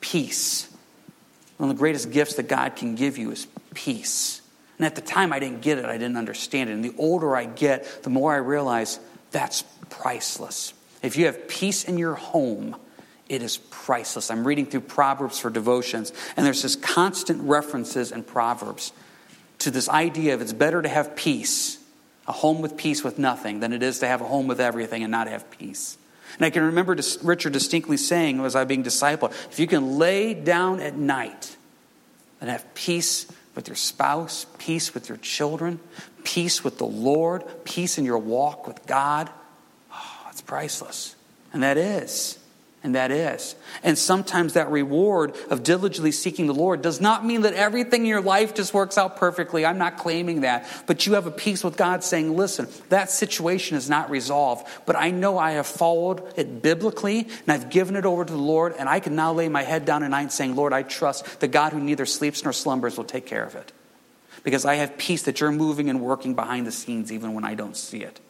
Peace. 0.00 0.72
One 1.56 1.68
of 1.68 1.74
the 1.76 1.80
greatest 1.80 2.12
gifts 2.12 2.34
that 2.34 2.46
God 2.46 2.76
can 2.76 2.94
give 2.94 3.18
you 3.18 3.32
is 3.32 3.48
peace. 3.74 4.40
And 4.76 4.86
at 4.86 4.94
the 4.94 5.00
time, 5.00 5.32
I 5.32 5.40
didn't 5.40 5.62
get 5.62 5.78
it, 5.78 5.84
I 5.84 5.98
didn't 5.98 6.16
understand 6.16 6.70
it. 6.70 6.74
And 6.74 6.84
the 6.84 6.94
older 6.96 7.34
I 7.34 7.46
get, 7.46 8.04
the 8.04 8.10
more 8.10 8.32
I 8.32 8.36
realize 8.36 9.00
that's 9.32 9.64
priceless. 9.90 10.72
If 11.02 11.16
you 11.16 11.26
have 11.26 11.48
peace 11.48 11.82
in 11.82 11.98
your 11.98 12.14
home, 12.14 12.76
it 13.28 13.42
is 13.42 13.58
priceless. 13.70 14.30
I'm 14.30 14.46
reading 14.46 14.66
through 14.66 14.82
Proverbs 14.82 15.38
for 15.38 15.50
devotions, 15.50 16.12
and 16.36 16.46
there's 16.46 16.62
this 16.62 16.76
constant 16.76 17.42
references 17.42 18.12
in 18.12 18.22
Proverbs 18.22 18.92
to 19.60 19.70
this 19.70 19.88
idea 19.88 20.34
of 20.34 20.40
it's 20.40 20.52
better 20.52 20.80
to 20.80 20.88
have 20.88 21.16
peace, 21.16 21.78
a 22.26 22.32
home 22.32 22.60
with 22.60 22.76
peace 22.76 23.02
with 23.02 23.18
nothing, 23.18 23.60
than 23.60 23.72
it 23.72 23.82
is 23.82 23.98
to 23.98 24.06
have 24.06 24.20
a 24.20 24.24
home 24.24 24.46
with 24.46 24.60
everything 24.60 25.02
and 25.02 25.10
not 25.10 25.28
have 25.28 25.50
peace. 25.50 25.98
And 26.36 26.44
I 26.44 26.50
can 26.50 26.62
remember 26.62 26.96
Richard 27.22 27.52
distinctly 27.52 27.96
saying, 27.96 28.40
as 28.40 28.54
I 28.54 28.64
being 28.64 28.84
discipled, 28.84 29.32
if 29.50 29.58
you 29.58 29.66
can 29.66 29.98
lay 29.98 30.34
down 30.34 30.80
at 30.80 30.94
night 30.94 31.56
and 32.40 32.48
have 32.50 32.74
peace 32.74 33.26
with 33.54 33.66
your 33.66 33.76
spouse, 33.76 34.46
peace 34.58 34.94
with 34.94 35.08
your 35.08 35.18
children, 35.18 35.80
peace 36.22 36.62
with 36.62 36.78
the 36.78 36.86
Lord, 36.86 37.44
peace 37.64 37.98
in 37.98 38.04
your 38.04 38.18
walk 38.18 38.68
with 38.68 38.86
God, 38.86 39.28
oh, 39.92 40.26
it's 40.30 40.42
priceless. 40.42 41.16
And 41.52 41.62
that 41.62 41.76
is. 41.76 42.37
And 42.80 42.94
that 42.94 43.10
is. 43.10 43.56
And 43.82 43.98
sometimes 43.98 44.52
that 44.52 44.70
reward 44.70 45.34
of 45.50 45.64
diligently 45.64 46.12
seeking 46.12 46.46
the 46.46 46.54
Lord 46.54 46.80
does 46.80 47.00
not 47.00 47.26
mean 47.26 47.40
that 47.40 47.54
everything 47.54 48.02
in 48.02 48.06
your 48.06 48.20
life 48.20 48.54
just 48.54 48.72
works 48.72 48.96
out 48.96 49.16
perfectly. 49.16 49.66
I'm 49.66 49.78
not 49.78 49.98
claiming 49.98 50.42
that. 50.42 50.64
But 50.86 51.04
you 51.04 51.14
have 51.14 51.26
a 51.26 51.32
peace 51.32 51.64
with 51.64 51.76
God 51.76 52.04
saying, 52.04 52.36
listen, 52.36 52.68
that 52.88 53.10
situation 53.10 53.76
is 53.76 53.90
not 53.90 54.10
resolved, 54.10 54.68
but 54.86 54.94
I 54.94 55.10
know 55.10 55.38
I 55.38 55.52
have 55.52 55.66
followed 55.66 56.22
it 56.36 56.62
biblically 56.62 57.22
and 57.22 57.48
I've 57.48 57.68
given 57.68 57.96
it 57.96 58.06
over 58.06 58.24
to 58.24 58.32
the 58.32 58.38
Lord, 58.38 58.76
and 58.78 58.88
I 58.88 59.00
can 59.00 59.16
now 59.16 59.32
lay 59.32 59.48
my 59.48 59.64
head 59.64 59.84
down 59.84 60.04
at 60.04 60.10
night 60.10 60.30
saying, 60.30 60.54
Lord, 60.54 60.72
I 60.72 60.84
trust 60.84 61.40
the 61.40 61.48
God 61.48 61.72
who 61.72 61.80
neither 61.80 62.06
sleeps 62.06 62.44
nor 62.44 62.52
slumbers 62.52 62.96
will 62.96 63.04
take 63.04 63.26
care 63.26 63.44
of 63.44 63.56
it. 63.56 63.72
Because 64.44 64.64
I 64.64 64.76
have 64.76 64.96
peace 64.96 65.24
that 65.24 65.40
you're 65.40 65.50
moving 65.50 65.90
and 65.90 66.00
working 66.00 66.34
behind 66.34 66.64
the 66.64 66.72
scenes 66.72 67.10
even 67.10 67.34
when 67.34 67.44
I 67.44 67.54
don't 67.54 67.76
see 67.76 68.04
it. 68.04 68.20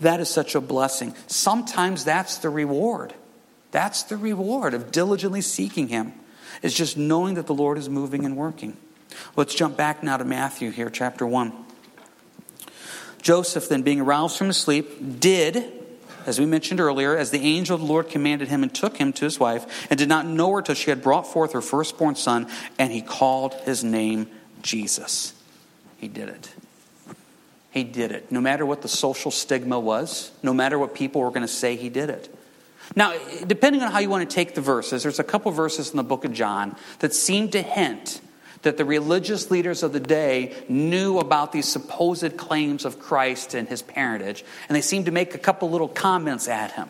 That 0.00 0.20
is 0.20 0.28
such 0.28 0.54
a 0.54 0.60
blessing. 0.60 1.12
Sometimes 1.26 2.04
that's 2.04 2.38
the 2.38 2.50
reward. 2.50 3.12
That's 3.74 4.04
the 4.04 4.16
reward 4.16 4.72
of 4.72 4.92
diligently 4.92 5.40
seeking 5.40 5.88
Him, 5.88 6.12
is 6.62 6.72
just 6.74 6.96
knowing 6.96 7.34
that 7.34 7.48
the 7.48 7.54
Lord 7.54 7.76
is 7.76 7.88
moving 7.88 8.24
and 8.24 8.36
working. 8.36 8.76
Let's 9.34 9.52
jump 9.52 9.76
back 9.76 10.00
now 10.00 10.16
to 10.16 10.24
Matthew 10.24 10.70
here, 10.70 10.88
chapter 10.90 11.26
1. 11.26 11.52
Joseph, 13.20 13.68
then 13.68 13.82
being 13.82 14.00
aroused 14.00 14.38
from 14.38 14.46
his 14.46 14.58
sleep, 14.58 15.18
did, 15.18 15.72
as 16.24 16.38
we 16.38 16.46
mentioned 16.46 16.78
earlier, 16.78 17.16
as 17.16 17.32
the 17.32 17.40
angel 17.40 17.74
of 17.74 17.80
the 17.80 17.86
Lord 17.88 18.08
commanded 18.08 18.46
him, 18.46 18.62
and 18.62 18.72
took 18.72 18.96
him 18.96 19.12
to 19.14 19.24
his 19.24 19.40
wife, 19.40 19.88
and 19.90 19.98
did 19.98 20.08
not 20.08 20.24
know 20.24 20.52
her 20.52 20.62
till 20.62 20.76
she 20.76 20.90
had 20.90 21.02
brought 21.02 21.26
forth 21.26 21.52
her 21.52 21.60
firstborn 21.60 22.14
son, 22.14 22.46
and 22.78 22.92
he 22.92 23.02
called 23.02 23.54
his 23.64 23.82
name 23.82 24.28
Jesus. 24.62 25.34
He 25.98 26.06
did 26.06 26.28
it. 26.28 26.54
He 27.72 27.82
did 27.82 28.12
it. 28.12 28.30
No 28.30 28.40
matter 28.40 28.64
what 28.64 28.82
the 28.82 28.88
social 28.88 29.32
stigma 29.32 29.80
was, 29.80 30.30
no 30.44 30.54
matter 30.54 30.78
what 30.78 30.94
people 30.94 31.22
were 31.22 31.30
going 31.30 31.42
to 31.42 31.48
say, 31.48 31.74
he 31.74 31.88
did 31.88 32.08
it. 32.08 32.32
Now, 32.96 33.14
depending 33.46 33.82
on 33.82 33.90
how 33.90 33.98
you 33.98 34.08
want 34.08 34.28
to 34.28 34.34
take 34.34 34.54
the 34.54 34.60
verses, 34.60 35.02
there's 35.02 35.18
a 35.18 35.24
couple 35.24 35.50
verses 35.50 35.90
in 35.90 35.96
the 35.96 36.04
book 36.04 36.24
of 36.24 36.32
John 36.32 36.76
that 37.00 37.12
seem 37.12 37.48
to 37.50 37.62
hint 37.62 38.20
that 38.62 38.76
the 38.76 38.84
religious 38.84 39.50
leaders 39.50 39.82
of 39.82 39.92
the 39.92 40.00
day 40.00 40.54
knew 40.68 41.18
about 41.18 41.52
these 41.52 41.66
supposed 41.66 42.36
claims 42.36 42.84
of 42.84 42.98
Christ 42.98 43.54
and 43.54 43.68
his 43.68 43.82
parentage, 43.82 44.44
and 44.68 44.76
they 44.76 44.80
seem 44.80 45.04
to 45.04 45.10
make 45.10 45.34
a 45.34 45.38
couple 45.38 45.70
little 45.70 45.88
comments 45.88 46.48
at 46.48 46.72
him. 46.72 46.88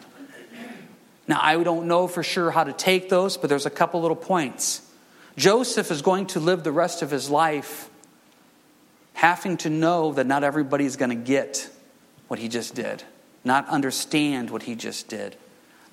Now, 1.27 1.41
I 1.43 1.63
don't 1.63 1.89
know 1.89 2.07
for 2.07 2.23
sure 2.23 2.51
how 2.51 2.65
to 2.65 2.73
take 2.73 3.09
those, 3.09 3.39
but 3.39 3.49
there's 3.49 3.67
a 3.67 3.71
couple 3.71 4.03
little 4.03 4.17
points. 4.17 4.83
Joseph 5.37 5.91
is 5.91 6.03
going 6.03 6.27
to 6.29 6.41
live 6.41 6.63
the 6.63 6.71
rest 6.71 7.03
of 7.03 7.11
his 7.11 7.31
life 7.31 7.89
having 9.15 9.57
to 9.57 9.71
know 9.71 10.13
that 10.13 10.27
not 10.27 10.45
everybody's 10.45 10.97
going 10.97 11.11
to 11.11 11.17
get 11.17 11.69
what 12.29 12.39
he 12.39 12.49
just 12.49 12.75
did, 12.75 13.03
not 13.43 13.67
understand 13.69 14.51
what 14.51 14.65
he 14.65 14.75
just 14.75 15.09
did 15.09 15.37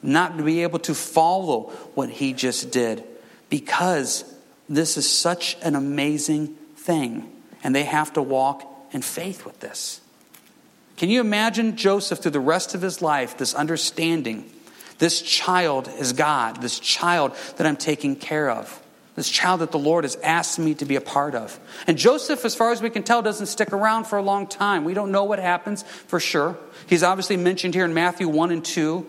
not 0.04 0.38
to 0.38 0.44
be 0.44 0.64
able 0.64 0.80
to 0.80 0.96
follow 0.96 1.72
what 1.94 2.10
he 2.10 2.34
just 2.34 2.72
did 2.72 3.04
because 3.50 4.24
this 4.70 4.98
is 4.98 5.10
such 5.10 5.58
an 5.62 5.76
amazing 5.76 6.48
thing. 6.76 7.32
And 7.64 7.76
they 7.76 7.84
have 7.84 8.14
to 8.14 8.22
walk 8.22 8.64
in 8.92 9.02
faith 9.02 9.46
with 9.46 9.60
this. 9.60 10.02
Can 10.98 11.10
you 11.10 11.20
imagine 11.20 11.76
Joseph 11.76 12.20
through 12.20 12.32
the 12.32 12.40
rest 12.40 12.74
of 12.74 12.82
his 12.82 13.02
life, 13.02 13.38
this 13.38 13.54
understanding? 13.54 14.50
This 14.98 15.22
child 15.22 15.90
is 15.98 16.14
God, 16.14 16.62
this 16.62 16.80
child 16.80 17.36
that 17.58 17.66
I'm 17.66 17.76
taking 17.76 18.16
care 18.16 18.50
of, 18.50 18.80
this 19.16 19.30
child 19.30 19.62
that 19.62 19.72
the 19.72 19.80
Lord 19.80 20.04
has 20.04 20.16
asked 20.18 20.60
me 20.60 20.76
to 20.76 20.86
be 20.86 20.96
a 20.96 21.02
part 21.02 21.34
of. 21.34 21.60
And 21.88 21.98
Joseph, 21.98 22.46
as 22.46 22.56
far 22.56 22.72
as 22.72 22.82
we 22.82 22.90
can 22.90 23.04
tell, 23.04 23.22
doesn't 23.22 23.48
stick 23.48 23.74
around 23.74 24.06
for 24.06 24.18
a 24.18 24.22
long 24.22 24.48
time. 24.48 24.84
We 24.84 24.94
don't 24.94 25.12
know 25.12 25.24
what 25.24 25.40
happens 25.40 25.84
for 25.84 26.20
sure. 26.20 26.58
He's 26.88 27.04
obviously 27.04 27.38
mentioned 27.38 27.74
here 27.74 27.86
in 27.86 27.94
Matthew 27.94 28.28
1 28.28 28.52
and 28.52 28.64
2. 28.64 29.06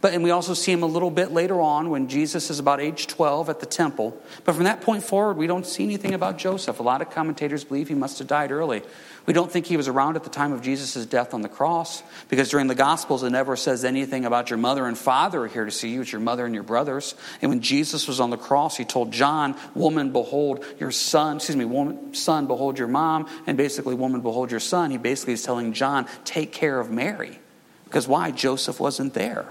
But, 0.00 0.12
and 0.12 0.22
we 0.22 0.30
also 0.30 0.54
see 0.54 0.72
him 0.72 0.82
a 0.82 0.86
little 0.86 1.10
bit 1.10 1.32
later 1.32 1.60
on 1.60 1.88
when 1.88 2.08
Jesus 2.08 2.50
is 2.50 2.58
about 2.58 2.80
age 2.80 3.06
12 3.06 3.48
at 3.48 3.60
the 3.60 3.66
temple. 3.66 4.20
But 4.44 4.54
from 4.54 4.64
that 4.64 4.82
point 4.82 5.02
forward, 5.02 5.36
we 5.36 5.46
don't 5.46 5.66
see 5.66 5.84
anything 5.84 6.12
about 6.12 6.36
Joseph. 6.38 6.80
A 6.80 6.82
lot 6.82 7.00
of 7.00 7.10
commentators 7.10 7.64
believe 7.64 7.88
he 7.88 7.94
must 7.94 8.18
have 8.18 8.28
died 8.28 8.52
early. 8.52 8.82
We 9.24 9.32
don't 9.32 9.50
think 9.50 9.66
he 9.66 9.76
was 9.76 9.88
around 9.88 10.14
at 10.14 10.22
the 10.22 10.30
time 10.30 10.52
of 10.52 10.62
Jesus' 10.62 11.04
death 11.06 11.34
on 11.34 11.40
the 11.40 11.48
cross 11.48 12.02
because 12.28 12.48
during 12.48 12.68
the 12.68 12.76
Gospels 12.76 13.24
it 13.24 13.30
never 13.30 13.56
says 13.56 13.84
anything 13.84 14.24
about 14.24 14.50
your 14.50 14.58
mother 14.58 14.86
and 14.86 14.96
father 14.96 15.44
are 15.44 15.48
here 15.48 15.64
to 15.64 15.70
see 15.72 15.88
you. 15.88 16.02
It's 16.02 16.12
your 16.12 16.20
mother 16.20 16.44
and 16.46 16.54
your 16.54 16.62
brothers. 16.62 17.16
And 17.42 17.50
when 17.50 17.60
Jesus 17.60 18.06
was 18.06 18.20
on 18.20 18.30
the 18.30 18.36
cross, 18.36 18.76
he 18.76 18.84
told 18.84 19.12
John, 19.12 19.56
Woman, 19.74 20.12
behold 20.12 20.64
your 20.78 20.92
son. 20.92 21.36
Excuse 21.36 21.56
me, 21.56 21.64
woman, 21.64 22.14
son, 22.14 22.46
behold 22.46 22.78
your 22.78 22.86
mom. 22.86 23.28
And 23.46 23.56
basically, 23.56 23.96
Woman, 23.96 24.20
behold 24.20 24.52
your 24.52 24.60
son. 24.60 24.92
He 24.92 24.98
basically 24.98 25.34
is 25.34 25.42
telling 25.42 25.72
John, 25.72 26.06
Take 26.24 26.52
care 26.52 26.78
of 26.78 26.90
Mary. 26.90 27.40
Because 27.84 28.06
why? 28.06 28.30
Joseph 28.30 28.78
wasn't 28.78 29.14
there. 29.14 29.46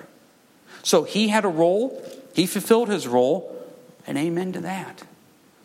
So 0.85 1.03
he 1.03 1.29
had 1.29 1.45
a 1.45 1.49
role, 1.49 1.99
he 2.35 2.45
fulfilled 2.45 2.89
his 2.89 3.07
role, 3.07 3.51
and 4.05 4.19
amen 4.19 4.53
to 4.53 4.61
that. 4.61 5.01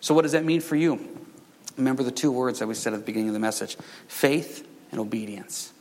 So, 0.00 0.14
what 0.14 0.22
does 0.22 0.32
that 0.32 0.46
mean 0.46 0.62
for 0.62 0.76
you? 0.76 0.98
Remember 1.76 2.02
the 2.02 2.10
two 2.10 2.32
words 2.32 2.58
that 2.58 2.66
we 2.66 2.72
said 2.72 2.94
at 2.94 3.00
the 3.00 3.04
beginning 3.04 3.28
of 3.28 3.34
the 3.34 3.38
message 3.38 3.76
faith 4.08 4.66
and 4.90 4.98
obedience. 4.98 5.74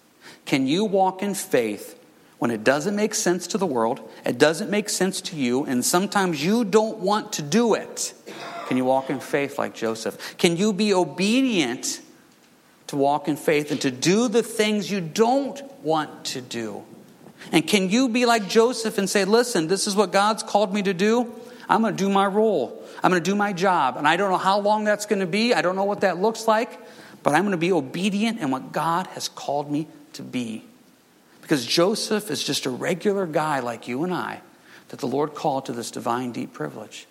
Can 0.44 0.68
you 0.68 0.84
walk 0.84 1.24
in 1.24 1.34
faith 1.34 1.98
when 2.38 2.52
it 2.52 2.66
doesn't 2.66 2.98
make 2.98 3.16
sense 3.16 3.48
to 3.48 3.58
the 3.58 3.66
world, 3.66 4.02
it 4.26 4.38
doesn't 4.38 4.70
make 4.70 4.90
sense 4.90 5.22
to 5.22 5.38
you, 5.38 5.64
and 5.64 5.86
sometimes 5.86 6.44
you 6.44 6.66
don't 6.66 6.98
want 6.98 7.32
to 7.34 7.42
do 7.42 7.76
it? 7.76 8.14
Can 8.68 8.76
you 8.76 8.84
walk 8.84 9.10
in 9.10 9.22
faith 9.22 9.58
like 9.58 9.74
Joseph? 9.74 10.38
Can 10.38 10.58
you 10.58 10.74
be 10.74 10.94
obedient 10.94 12.02
to 12.88 12.98
walk 12.98 13.30
in 13.30 13.38
faith 13.38 13.72
and 13.72 13.80
to 13.80 13.90
do 13.90 14.28
the 14.28 14.44
things 14.44 14.92
you 14.92 15.00
don't 15.00 15.64
want 15.82 16.26
to 16.26 16.42
do? 16.42 16.84
And 17.52 17.66
can 17.66 17.90
you 17.90 18.10
be 18.10 18.26
like 18.26 18.48
Joseph 18.48 18.98
and 18.98 19.10
say, 19.10 19.26
listen, 19.26 19.68
this 19.68 19.88
is 19.88 19.96
what 19.96 20.12
God's 20.12 20.44
called 20.44 20.74
me 20.74 20.82
to 20.84 20.94
do? 20.94 21.34
I'm 21.68 21.82
going 21.82 21.96
to 21.96 22.04
do 22.04 22.10
my 22.10 22.26
role. 22.26 22.84
I'm 23.04 23.12
going 23.12 23.24
to 23.24 23.30
do 23.30 23.36
my 23.36 23.54
job. 23.54 23.98
And 23.98 24.08
I 24.08 24.18
don't 24.18 24.32
know 24.32 24.38
how 24.38 24.60
long 24.60 24.84
that's 24.84 25.06
going 25.06 25.20
to 25.20 25.28
be. 25.28 25.54
I 25.54 25.62
don't 25.62 25.76
know 25.76 25.84
what 25.84 26.02
that 26.02 26.18
looks 26.18 26.48
like. 26.48 26.80
But 27.24 27.36
I'm 27.36 27.42
going 27.44 27.52
to 27.52 27.58
be 27.58 27.72
obedient 27.72 28.40
in 28.40 28.50
what 28.52 28.72
God 28.72 29.08
has 29.08 29.30
called 29.30 29.72
me 29.72 29.88
to 30.14 30.24
be. 30.24 30.64
Because 31.42 31.66
Joseph 31.66 32.30
is 32.30 32.44
just 32.44 32.66
a 32.66 32.70
regular 32.70 33.26
guy 33.26 33.60
like 33.60 33.88
you 33.88 34.04
and 34.04 34.14
I 34.14 34.42
that 34.90 35.00
the 35.00 35.08
Lord 35.08 35.36
called 35.36 35.66
to 35.66 35.72
this 35.72 35.92
divine, 35.92 36.32
deep 36.32 36.54
privilege. 36.54 37.08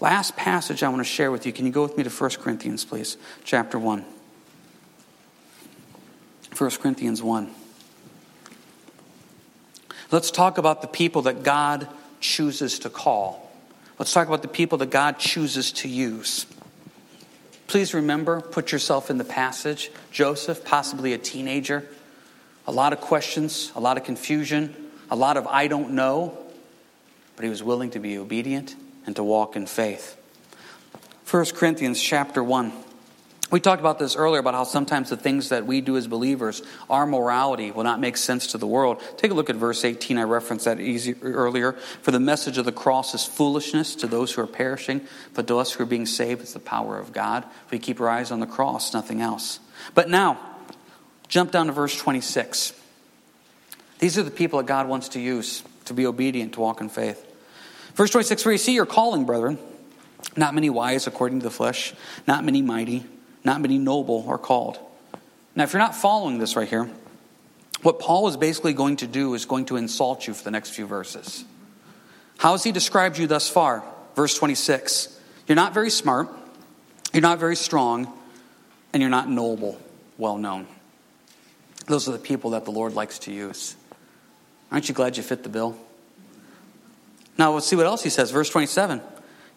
Last 0.00 0.36
passage 0.36 0.82
I 0.82 0.88
want 0.88 1.00
to 1.00 1.04
share 1.04 1.30
with 1.30 1.46
you. 1.46 1.52
Can 1.52 1.66
you 1.66 1.72
go 1.72 1.82
with 1.82 1.96
me 1.96 2.04
to 2.04 2.10
1 2.10 2.30
Corinthians, 2.40 2.84
please? 2.84 3.16
Chapter 3.44 3.78
1. 3.78 4.04
1 6.56 6.70
Corinthians 6.70 7.22
1. 7.22 7.54
Let's 10.12 10.30
talk 10.30 10.58
about 10.58 10.82
the 10.82 10.88
people 10.88 11.22
that 11.22 11.42
God 11.42 11.88
chooses 12.20 12.80
to 12.80 12.90
call. 12.90 13.50
Let's 13.98 14.12
talk 14.12 14.28
about 14.28 14.42
the 14.42 14.48
people 14.48 14.76
that 14.78 14.90
God 14.90 15.18
chooses 15.18 15.72
to 15.72 15.88
use. 15.88 16.46
Please 17.66 17.94
remember, 17.94 18.42
put 18.42 18.72
yourself 18.72 19.08
in 19.10 19.16
the 19.16 19.24
passage. 19.24 19.90
Joseph, 20.10 20.64
possibly 20.64 21.14
a 21.14 21.18
teenager, 21.18 21.88
a 22.66 22.72
lot 22.72 22.92
of 22.92 23.00
questions, 23.00 23.72
a 23.74 23.80
lot 23.80 23.96
of 23.96 24.04
confusion, 24.04 24.76
a 25.10 25.16
lot 25.16 25.38
of 25.38 25.46
I 25.46 25.66
don't 25.68 25.92
know, 25.92 26.36
but 27.34 27.44
he 27.44 27.48
was 27.48 27.62
willing 27.62 27.90
to 27.92 27.98
be 27.98 28.18
obedient 28.18 28.74
and 29.06 29.16
to 29.16 29.24
walk 29.24 29.56
in 29.56 29.66
faith. 29.66 30.16
1 31.30 31.46
Corinthians 31.54 32.00
chapter 32.02 32.44
1. 32.44 32.70
We 33.52 33.60
talked 33.60 33.80
about 33.80 33.98
this 33.98 34.16
earlier 34.16 34.40
about 34.40 34.54
how 34.54 34.64
sometimes 34.64 35.10
the 35.10 35.16
things 35.18 35.50
that 35.50 35.66
we 35.66 35.82
do 35.82 35.98
as 35.98 36.06
believers, 36.06 36.62
our 36.88 37.04
morality, 37.04 37.70
will 37.70 37.84
not 37.84 38.00
make 38.00 38.16
sense 38.16 38.46
to 38.48 38.58
the 38.58 38.66
world. 38.66 39.02
Take 39.18 39.30
a 39.30 39.34
look 39.34 39.50
at 39.50 39.56
verse 39.56 39.84
18. 39.84 40.16
I 40.16 40.22
referenced 40.22 40.64
that 40.64 40.80
easy, 40.80 41.16
earlier. 41.20 41.74
For 42.00 42.12
the 42.12 42.18
message 42.18 42.56
of 42.56 42.64
the 42.64 42.72
cross 42.72 43.12
is 43.14 43.26
foolishness 43.26 43.94
to 43.96 44.06
those 44.06 44.32
who 44.32 44.40
are 44.40 44.46
perishing, 44.46 45.02
but 45.34 45.46
to 45.48 45.58
us 45.58 45.72
who 45.72 45.82
are 45.82 45.86
being 45.86 46.06
saved, 46.06 46.40
it's 46.40 46.54
the 46.54 46.60
power 46.60 46.98
of 46.98 47.12
God. 47.12 47.44
If 47.66 47.72
we 47.72 47.78
keep 47.78 48.00
our 48.00 48.08
eyes 48.08 48.30
on 48.30 48.40
the 48.40 48.46
cross, 48.46 48.94
nothing 48.94 49.20
else. 49.20 49.60
But 49.94 50.08
now, 50.08 50.40
jump 51.28 51.50
down 51.50 51.66
to 51.66 51.72
verse 51.72 51.94
26. 51.94 52.72
These 53.98 54.16
are 54.16 54.22
the 54.22 54.30
people 54.30 54.60
that 54.60 54.66
God 54.66 54.88
wants 54.88 55.10
to 55.10 55.20
use 55.20 55.62
to 55.84 55.92
be 55.92 56.06
obedient, 56.06 56.54
to 56.54 56.60
walk 56.60 56.80
in 56.80 56.88
faith. 56.88 57.22
Verse 57.96 58.08
26 58.12 58.42
For 58.42 58.50
you 58.50 58.56
see 58.56 58.72
your 58.72 58.86
calling, 58.86 59.26
brethren. 59.26 59.58
Not 60.38 60.54
many 60.54 60.70
wise 60.70 61.06
according 61.06 61.40
to 61.40 61.44
the 61.44 61.50
flesh, 61.50 61.92
not 62.26 62.44
many 62.44 62.62
mighty 62.62 63.04
not 63.44 63.60
many 63.60 63.78
noble 63.78 64.24
are 64.28 64.38
called. 64.38 64.78
Now, 65.54 65.64
if 65.64 65.72
you're 65.72 65.82
not 65.82 65.94
following 65.94 66.38
this 66.38 66.56
right 66.56 66.68
here, 66.68 66.90
what 67.82 67.98
Paul 67.98 68.28
is 68.28 68.36
basically 68.36 68.72
going 68.72 68.96
to 68.96 69.06
do 69.06 69.34
is 69.34 69.44
going 69.44 69.66
to 69.66 69.76
insult 69.76 70.26
you 70.26 70.34
for 70.34 70.44
the 70.44 70.50
next 70.50 70.70
few 70.70 70.86
verses. 70.86 71.44
How 72.38 72.52
has 72.52 72.64
he 72.64 72.72
described 72.72 73.18
you 73.18 73.26
thus 73.26 73.48
far? 73.48 73.84
Verse 74.14 74.36
26 74.36 75.18
You're 75.46 75.56
not 75.56 75.74
very 75.74 75.90
smart, 75.90 76.28
you're 77.12 77.22
not 77.22 77.38
very 77.38 77.56
strong, 77.56 78.12
and 78.92 79.00
you're 79.00 79.10
not 79.10 79.28
noble, 79.28 79.80
well 80.18 80.38
known. 80.38 80.66
Those 81.86 82.08
are 82.08 82.12
the 82.12 82.18
people 82.18 82.50
that 82.50 82.64
the 82.64 82.70
Lord 82.70 82.94
likes 82.94 83.18
to 83.20 83.32
use. 83.32 83.74
Aren't 84.70 84.88
you 84.88 84.94
glad 84.94 85.16
you 85.16 85.22
fit 85.22 85.42
the 85.42 85.48
bill? 85.48 85.76
Now, 87.36 87.52
let's 87.52 87.66
see 87.66 87.76
what 87.76 87.86
else 87.86 88.02
he 88.02 88.10
says. 88.10 88.30
Verse 88.30 88.48
27 88.48 89.00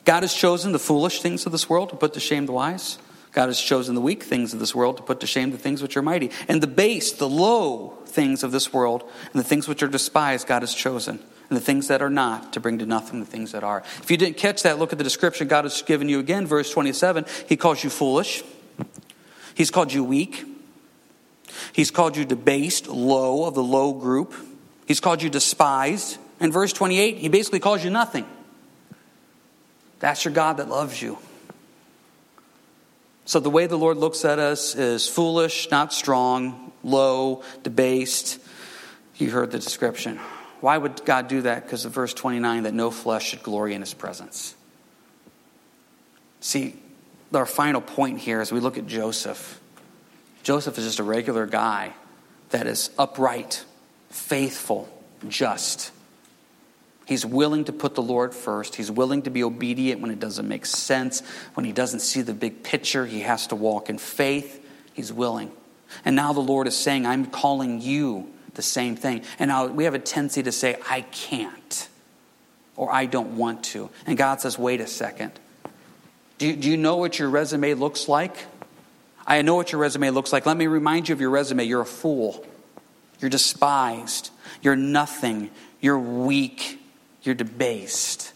God 0.03 0.23
has 0.23 0.33
chosen 0.33 0.71
the 0.71 0.79
foolish 0.79 1.21
things 1.21 1.45
of 1.45 1.51
this 1.51 1.69
world 1.69 1.89
to 1.89 1.95
put 1.95 2.13
to 2.13 2.19
shame 2.19 2.45
the 2.45 2.51
wise. 2.51 2.97
God 3.35 3.47
has 3.47 3.59
chosen 3.59 3.95
the 3.95 4.01
weak 4.01 4.23
things 4.23 4.53
of 4.53 4.61
this 4.61 4.73
world 4.73 4.95
to 4.95 5.03
put 5.03 5.19
to 5.19 5.27
shame 5.27 5.51
the 5.51 5.57
things 5.57 5.81
which 5.81 5.97
are 5.97 6.01
mighty. 6.01 6.31
And 6.47 6.63
the 6.63 6.67
base, 6.67 7.11
the 7.11 7.27
low 7.27 7.97
things 8.05 8.43
of 8.43 8.53
this 8.53 8.71
world, 8.71 9.03
and 9.33 9.39
the 9.39 9.43
things 9.43 9.67
which 9.67 9.83
are 9.83 9.89
despised, 9.89 10.47
God 10.47 10.61
has 10.63 10.73
chosen. 10.73 11.19
And 11.49 11.57
the 11.57 11.61
things 11.61 11.89
that 11.89 12.01
are 12.01 12.09
not 12.09 12.53
to 12.53 12.61
bring 12.61 12.79
to 12.79 12.85
nothing 12.85 13.19
the 13.19 13.25
things 13.25 13.51
that 13.51 13.61
are. 13.61 13.83
If 14.01 14.09
you 14.09 14.15
didn't 14.15 14.37
catch 14.37 14.63
that, 14.63 14.79
look 14.79 14.93
at 14.93 14.97
the 14.97 15.03
description 15.03 15.49
God 15.49 15.65
has 15.65 15.81
given 15.81 16.07
you 16.07 16.19
again, 16.19 16.47
verse 16.47 16.71
27. 16.71 17.25
He 17.47 17.57
calls 17.57 17.83
you 17.83 17.89
foolish, 17.89 18.41
He's 19.53 19.69
called 19.69 19.91
you 19.91 20.03
weak, 20.03 20.45
He's 21.73 21.91
called 21.91 22.15
you 22.15 22.23
debased, 22.23 22.87
low, 22.87 23.45
of 23.45 23.53
the 23.53 23.63
low 23.63 23.91
group, 23.91 24.33
He's 24.87 25.01
called 25.01 25.21
you 25.21 25.29
despised. 25.29 26.17
And 26.39 26.51
verse 26.53 26.71
28, 26.71 27.17
He 27.17 27.27
basically 27.27 27.59
calls 27.59 27.83
you 27.83 27.89
nothing. 27.89 28.25
That's 29.99 30.23
your 30.23 30.33
God 30.33 30.57
that 30.57 30.69
loves 30.69 31.01
you. 31.01 31.17
So 33.25 33.39
the 33.39 33.49
way 33.49 33.65
the 33.65 33.77
Lord 33.77 33.97
looks 33.97 34.23
at 34.23 34.37
us 34.37 34.75
is 34.75 35.07
foolish, 35.07 35.69
not 35.71 35.91
strong, 35.91 36.71
low, 36.83 37.43
debased. 37.63 38.39
You 39.17 39.31
heard 39.31 39.51
the 39.51 39.59
description. 39.59 40.19
Why 40.61 40.77
would 40.77 41.03
God 41.05 41.27
do 41.27 41.41
that? 41.41 41.63
Because 41.63 41.85
of 41.85 41.91
verse 41.91 42.13
29 42.13 42.63
that 42.63 42.73
no 42.73 42.91
flesh 42.91 43.29
should 43.29 43.43
glory 43.43 43.73
in 43.73 43.81
his 43.81 43.93
presence. 43.93 44.55
See, 46.39 46.75
our 47.33 47.45
final 47.45 47.81
point 47.81 48.19
here 48.19 48.41
as 48.41 48.51
we 48.51 48.59
look 48.59 48.77
at 48.77 48.87
Joseph. 48.87 49.59
Joseph 50.43 50.77
is 50.77 50.85
just 50.85 50.99
a 50.99 51.03
regular 51.03 51.45
guy 51.45 51.93
that 52.49 52.67
is 52.67 52.91
upright, 52.97 53.65
faithful, 54.09 54.87
just. 55.27 55.91
He's 57.05 57.25
willing 57.25 57.65
to 57.65 57.73
put 57.73 57.93
the 57.95 58.01
Lord 58.01 58.33
first. 58.33 58.75
He's 58.75 58.89
willing 58.89 59.21
to 59.23 59.29
be 59.29 59.43
obedient 59.43 60.01
when 60.01 60.09
it 60.11 60.19
doesn't 60.19 60.47
make 60.47 60.65
sense. 60.65 61.21
When 61.53 61.65
he 61.65 61.71
doesn't 61.71 61.99
see 61.99 62.21
the 62.21 62.33
big 62.33 62.63
picture, 62.63 63.05
he 63.05 63.21
has 63.21 63.47
to 63.47 63.55
walk 63.55 63.89
in 63.89 63.99
faith. 63.99 64.65
He's 64.93 65.13
willing. 65.13 65.51
And 66.03 66.15
now 66.15 66.33
the 66.33 66.39
Lord 66.39 66.67
is 66.67 66.75
saying, 66.75 67.05
I'm 67.05 67.27
calling 67.27 67.79
you 67.79 68.31
the 68.55 68.63
same 68.63 68.95
thing. 68.95 69.21
And 69.37 69.49
now 69.49 69.67
we 69.67 69.83
have 69.83 69.93
a 69.93 69.99
tendency 69.99 70.41
to 70.43 70.51
say, 70.51 70.77
I 70.89 71.01
can't, 71.01 71.89
or 72.75 72.91
I 72.91 73.05
don't 73.05 73.37
want 73.37 73.63
to. 73.65 73.91
And 74.07 74.17
God 74.17 74.41
says, 74.41 74.57
wait 74.57 74.81
a 74.81 74.87
second. 74.87 75.31
Do 76.37 76.55
do 76.55 76.69
you 76.69 76.75
know 76.75 76.97
what 76.97 77.19
your 77.19 77.29
resume 77.29 77.75
looks 77.75 78.09
like? 78.09 78.35
I 79.27 79.41
know 79.41 79.55
what 79.55 79.71
your 79.71 79.81
resume 79.81 80.09
looks 80.09 80.33
like. 80.33 80.45
Let 80.45 80.57
me 80.57 80.67
remind 80.67 81.09
you 81.09 81.13
of 81.13 81.21
your 81.21 81.29
resume. 81.29 81.63
You're 81.63 81.81
a 81.81 81.85
fool. 81.85 82.45
You're 83.19 83.29
despised. 83.29 84.31
You're 84.61 84.75
nothing. 84.75 85.49
You're 85.81 85.99
weak. 85.99 86.79
You're 87.25 87.35
debased. 87.35 88.31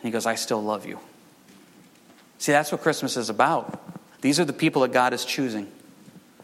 And 0.00 0.08
he 0.08 0.10
goes, 0.10 0.26
I 0.26 0.34
still 0.34 0.62
love 0.62 0.86
you. 0.86 1.00
See, 2.38 2.52
that's 2.52 2.70
what 2.70 2.82
Christmas 2.82 3.16
is 3.16 3.30
about. 3.30 3.82
These 4.20 4.38
are 4.38 4.44
the 4.44 4.52
people 4.52 4.82
that 4.82 4.92
God 4.92 5.12
is 5.12 5.24
choosing. 5.24 5.70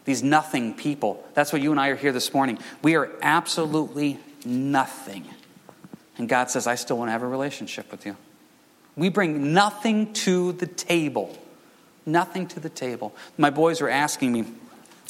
These 0.05 0.23
nothing 0.23 0.73
people. 0.73 1.23
That's 1.33 1.53
what 1.53 1.61
you 1.61 1.71
and 1.71 1.79
I 1.79 1.89
are 1.89 1.95
here 1.95 2.11
this 2.11 2.33
morning. 2.33 2.59
We 2.81 2.95
are 2.95 3.09
absolutely 3.21 4.19
nothing. 4.43 5.25
And 6.17 6.27
God 6.27 6.49
says, 6.49 6.67
I 6.67 6.75
still 6.75 6.97
want 6.97 7.09
to 7.09 7.13
have 7.13 7.23
a 7.23 7.27
relationship 7.27 7.91
with 7.91 8.05
you. 8.05 8.17
We 8.95 9.09
bring 9.09 9.53
nothing 9.53 10.13
to 10.13 10.53
the 10.53 10.67
table. 10.67 11.37
Nothing 12.05 12.47
to 12.47 12.59
the 12.59 12.69
table. 12.69 13.15
My 13.37 13.49
boys 13.49 13.81
were 13.81 13.89
asking 13.89 14.31
me, 14.31 14.45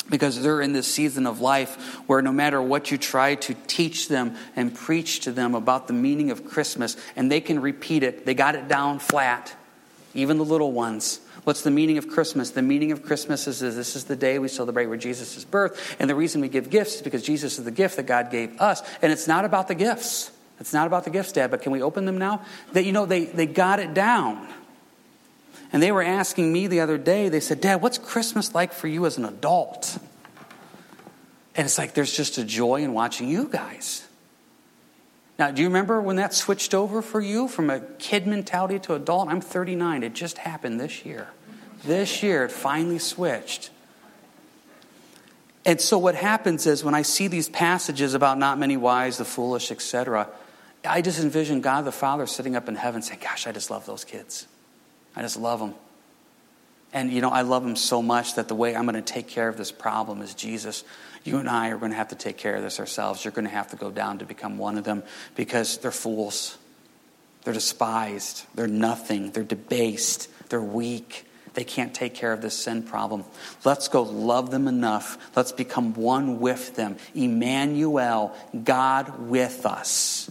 because 0.09 0.41
they're 0.41 0.61
in 0.61 0.73
this 0.73 0.87
season 0.87 1.25
of 1.25 1.41
life 1.41 1.75
where 2.07 2.21
no 2.21 2.31
matter 2.31 2.61
what 2.61 2.91
you 2.91 2.97
try 2.97 3.35
to 3.35 3.53
teach 3.67 4.07
them 4.07 4.35
and 4.55 4.75
preach 4.75 5.21
to 5.21 5.31
them 5.31 5.55
about 5.55 5.87
the 5.87 5.93
meaning 5.93 6.31
of 6.31 6.45
Christmas, 6.45 6.97
and 7.15 7.31
they 7.31 7.41
can 7.41 7.61
repeat 7.61 8.03
it, 8.03 8.25
they 8.25 8.33
got 8.33 8.55
it 8.55 8.67
down 8.67 8.99
flat, 8.99 9.55
even 10.13 10.37
the 10.37 10.45
little 10.45 10.71
ones. 10.71 11.19
What's 11.43 11.61
the 11.61 11.71
meaning 11.71 11.97
of 11.97 12.07
Christmas? 12.07 12.51
The 12.51 12.61
meaning 12.61 12.91
of 12.91 13.03
Christmas 13.03 13.47
is, 13.47 13.61
is 13.61 13.75
this 13.75 13.95
is 13.95 14.05
the 14.05 14.15
day 14.15 14.39
we 14.39 14.47
celebrate 14.47 14.85
where 14.85 14.97
Jesus' 14.97 15.43
birth, 15.43 15.95
and 15.99 16.09
the 16.09 16.15
reason 16.15 16.41
we 16.41 16.47
give 16.47 16.69
gifts 16.69 16.95
is 16.95 17.01
because 17.01 17.23
Jesus 17.23 17.57
is 17.57 17.65
the 17.65 17.71
gift 17.71 17.97
that 17.97 18.05
God 18.05 18.31
gave 18.31 18.59
us, 18.61 18.81
and 19.01 19.11
it's 19.11 19.27
not 19.27 19.45
about 19.45 19.67
the 19.67 19.75
gifts. 19.75 20.31
It's 20.59 20.73
not 20.73 20.87
about 20.87 21.03
the 21.03 21.09
gifts, 21.09 21.31
Dad, 21.33 21.51
but 21.51 21.61
can 21.61 21.71
we 21.71 21.81
open 21.81 22.05
them 22.05 22.17
now? 22.17 22.45
That 22.73 22.85
you 22.85 22.91
know 22.91 23.05
they, 23.05 23.25
they 23.25 23.45
got 23.45 23.79
it 23.79 23.93
down. 23.93 24.47
And 25.73 25.81
they 25.81 25.91
were 25.91 26.03
asking 26.03 26.53
me 26.53 26.67
the 26.67 26.81
other 26.81 26.99
day, 26.99 27.29
they 27.29 27.39
said, 27.39 27.59
Dad, 27.59 27.81
what's 27.81 27.97
Christmas 27.97 28.53
like 28.53 28.71
for 28.71 28.88
you 28.88 29.07
as 29.07 29.17
an 29.17 29.25
adult? 29.25 29.97
And 31.55 31.65
it's 31.65 31.79
like 31.79 31.95
there's 31.95 32.15
just 32.15 32.38
a 32.38 32.43
joy 32.43 32.83
in 32.83 32.93
watching 32.93 33.27
you 33.27 33.49
guys. 33.49 34.07
Now, 35.39 35.49
do 35.49 35.63
you 35.63 35.67
remember 35.67 35.99
when 35.99 36.17
that 36.17 36.33
switched 36.36 36.75
over 36.75 37.01
for 37.01 37.19
you 37.19 37.47
from 37.47 37.71
a 37.71 37.79
kid 37.79 38.27
mentality 38.27 38.77
to 38.79 38.93
adult? 38.93 39.29
I'm 39.29 39.41
39. 39.41 40.03
It 40.03 40.13
just 40.13 40.38
happened 40.38 40.79
this 40.79 41.05
year. 41.05 41.29
This 41.83 42.21
year, 42.21 42.45
it 42.45 42.51
finally 42.51 42.99
switched. 42.99 43.71
And 45.65 45.81
so, 45.81 45.97
what 45.97 46.13
happens 46.13 46.67
is 46.67 46.83
when 46.83 46.93
I 46.93 47.01
see 47.01 47.27
these 47.27 47.49
passages 47.49 48.13
about 48.13 48.38
not 48.38 48.59
many 48.59 48.77
wise, 48.77 49.17
the 49.17 49.25
foolish, 49.25 49.71
etc., 49.71 50.29
I 50.86 51.01
just 51.01 51.19
envision 51.19 51.62
God 51.62 51.86
the 51.86 51.91
Father 51.91 52.27
sitting 52.27 52.55
up 52.55 52.67
in 52.67 52.75
heaven 52.75 53.01
saying, 53.01 53.21
Gosh, 53.23 53.47
I 53.47 53.51
just 53.53 53.71
love 53.71 53.86
those 53.86 54.03
kids. 54.03 54.47
I 55.15 55.21
just 55.21 55.38
love 55.38 55.60
them. 55.60 55.73
And, 56.93 57.12
you 57.12 57.21
know, 57.21 57.30
I 57.30 57.41
love 57.41 57.63
them 57.63 57.76
so 57.76 58.02
much 58.02 58.36
that 58.36 58.47
the 58.47 58.56
way 58.56 58.76
I'm 58.76 58.84
going 58.84 58.95
to 58.95 59.02
take 59.02 59.28
care 59.28 59.47
of 59.47 59.58
this 59.58 59.71
problem 59.71 60.21
is 60.21 60.36
Jesus. 60.36 60.84
You 61.23 61.38
and 61.38 61.49
I 61.49 61.69
are 61.69 61.78
going 61.78 61.91
to 61.91 61.97
have 61.97 62.10
to 62.10 62.15
take 62.15 62.38
care 62.38 62.56
of 62.56 62.62
this 62.62 62.80
ourselves. 62.80 63.26
You're 63.26 63.32
going 63.32 63.45
to 63.45 63.52
have 63.52 63.71
to 63.71 63.76
go 63.76 63.89
down 63.89 64.19
to 64.19 64.26
become 64.26 64.58
one 64.60 64.78
of 64.78 64.84
them 64.84 65.02
because 65.36 65.80
they're 65.80 65.91
fools. 65.91 66.58
They're 67.43 67.54
despised. 67.54 68.45
They're 68.54 68.67
nothing. 68.67 69.32
They're 69.32 69.43
debased. 69.43 70.30
They're 70.49 70.62
weak. 70.62 71.26
They 71.56 71.63
can't 71.63 71.93
take 71.93 72.13
care 72.13 72.32
of 72.32 72.41
this 72.41 72.58
sin 72.58 72.84
problem. 72.84 73.26
Let's 73.63 73.88
go 73.88 74.04
love 74.04 74.52
them 74.52 74.67
enough. 74.67 75.17
Let's 75.36 75.52
become 75.52 75.93
one 75.93 76.39
with 76.39 76.76
them. 76.76 76.97
Emmanuel, 77.15 78.36
God 78.63 79.19
with 79.19 79.65
us 79.65 80.30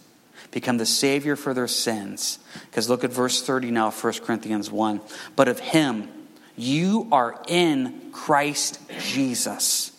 become 0.53 0.77
the 0.77 0.87
Savior 0.87 1.35
for 1.35 1.53
their 1.53 1.67
sins. 1.67 2.39
Because 2.71 2.89
look 2.89 3.03
at 3.03 3.13
verse 3.13 3.43
30 3.43 3.73
now, 3.73 3.91
1 3.91 4.13
Corinthians 4.21 4.71
1. 4.71 5.01
But 5.35 5.49
of 5.49 5.59
Him, 5.59 6.09
you 6.55 7.09
are 7.11 7.43
in 7.49 8.11
Christ 8.13 8.79
Jesus, 9.01 9.91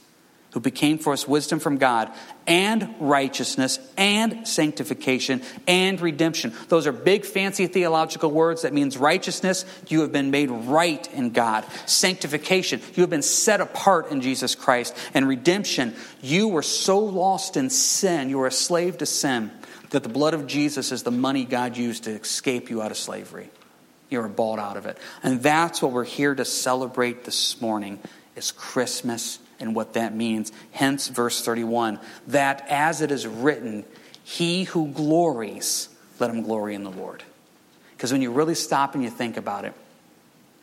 who 0.51 0.59
became 0.59 0.99
for 0.99 1.11
us 1.11 1.27
wisdom 1.27 1.59
from 1.59 1.77
God 1.77 2.11
and 2.45 2.93
righteousness 2.99 3.79
and 3.97 4.47
sanctification 4.47 5.41
and 5.65 5.99
redemption. 5.99 6.53
Those 6.67 6.85
are 6.85 6.91
big, 6.91 7.25
fancy 7.25 7.65
theological 7.65 8.29
words. 8.29 8.61
That 8.61 8.73
means 8.73 8.95
righteousness, 8.95 9.65
you 9.87 10.01
have 10.01 10.11
been 10.11 10.29
made 10.29 10.51
right 10.51 11.11
in 11.13 11.31
God. 11.31 11.65
Sanctification, 11.87 12.79
you 12.93 13.01
have 13.01 13.09
been 13.09 13.23
set 13.23 13.61
apart 13.61 14.11
in 14.11 14.21
Jesus 14.21 14.53
Christ. 14.53 14.95
And 15.15 15.27
redemption, 15.27 15.95
you 16.21 16.49
were 16.49 16.61
so 16.61 16.99
lost 16.99 17.57
in 17.57 17.71
sin, 17.71 18.29
you 18.29 18.37
were 18.37 18.47
a 18.47 18.51
slave 18.51 18.99
to 18.99 19.07
sin 19.07 19.49
that 19.93 20.01
the 20.01 20.09
blood 20.09 20.33
of 20.33 20.47
Jesus 20.47 20.91
is 20.91 21.03
the 21.03 21.11
money 21.11 21.45
God 21.45 21.77
used 21.77 22.05
to 22.05 22.11
escape 22.11 22.71
you 22.71 22.81
out 22.81 22.89
of 22.89 22.97
slavery. 22.97 23.49
You 24.09 24.19
were 24.21 24.27
bought 24.27 24.57
out 24.57 24.75
of 24.75 24.87
it. 24.87 24.97
And 25.21 25.41
that's 25.41 25.83
what 25.83 25.91
we're 25.91 26.03
here 26.03 26.33
to 26.33 26.45
celebrate 26.45 27.25
this 27.25 27.61
morning 27.61 27.99
is 28.35 28.51
Christmas 28.51 29.37
and 29.59 29.75
what 29.75 29.93
that 29.93 30.15
means. 30.15 30.51
Hence 30.71 31.09
verse 31.09 31.45
31, 31.45 31.99
that 32.27 32.65
as 32.69 33.01
it 33.01 33.11
is 33.11 33.27
written, 33.27 33.85
he 34.23 34.63
who 34.63 34.87
glories, 34.87 35.89
let 36.19 36.31
him 36.31 36.41
glory 36.41 36.73
in 36.73 36.83
the 36.83 36.91
Lord. 36.91 37.23
Because 37.95 38.11
when 38.11 38.23
you 38.23 38.31
really 38.31 38.55
stop 38.55 38.95
and 38.95 39.03
you 39.03 39.11
think 39.11 39.37
about 39.37 39.63
it, 39.63 39.75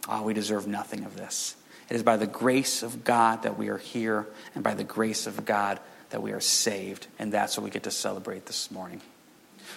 oh, 0.08 0.24
we 0.24 0.34
deserve 0.34 0.66
nothing 0.66 1.04
of 1.04 1.16
this. 1.16 1.54
It 1.88 1.94
is 1.94 2.02
by 2.02 2.16
the 2.16 2.26
grace 2.26 2.82
of 2.82 3.04
God 3.04 3.44
that 3.44 3.56
we 3.56 3.68
are 3.68 3.78
here, 3.78 4.26
and 4.56 4.64
by 4.64 4.74
the 4.74 4.84
grace 4.84 5.28
of 5.28 5.44
God 5.44 5.78
that 6.10 6.20
we 6.20 6.32
are 6.32 6.40
saved. 6.40 7.06
And 7.20 7.32
that's 7.32 7.56
what 7.56 7.62
we 7.62 7.70
get 7.70 7.84
to 7.84 7.92
celebrate 7.92 8.46
this 8.46 8.72
morning. 8.72 9.00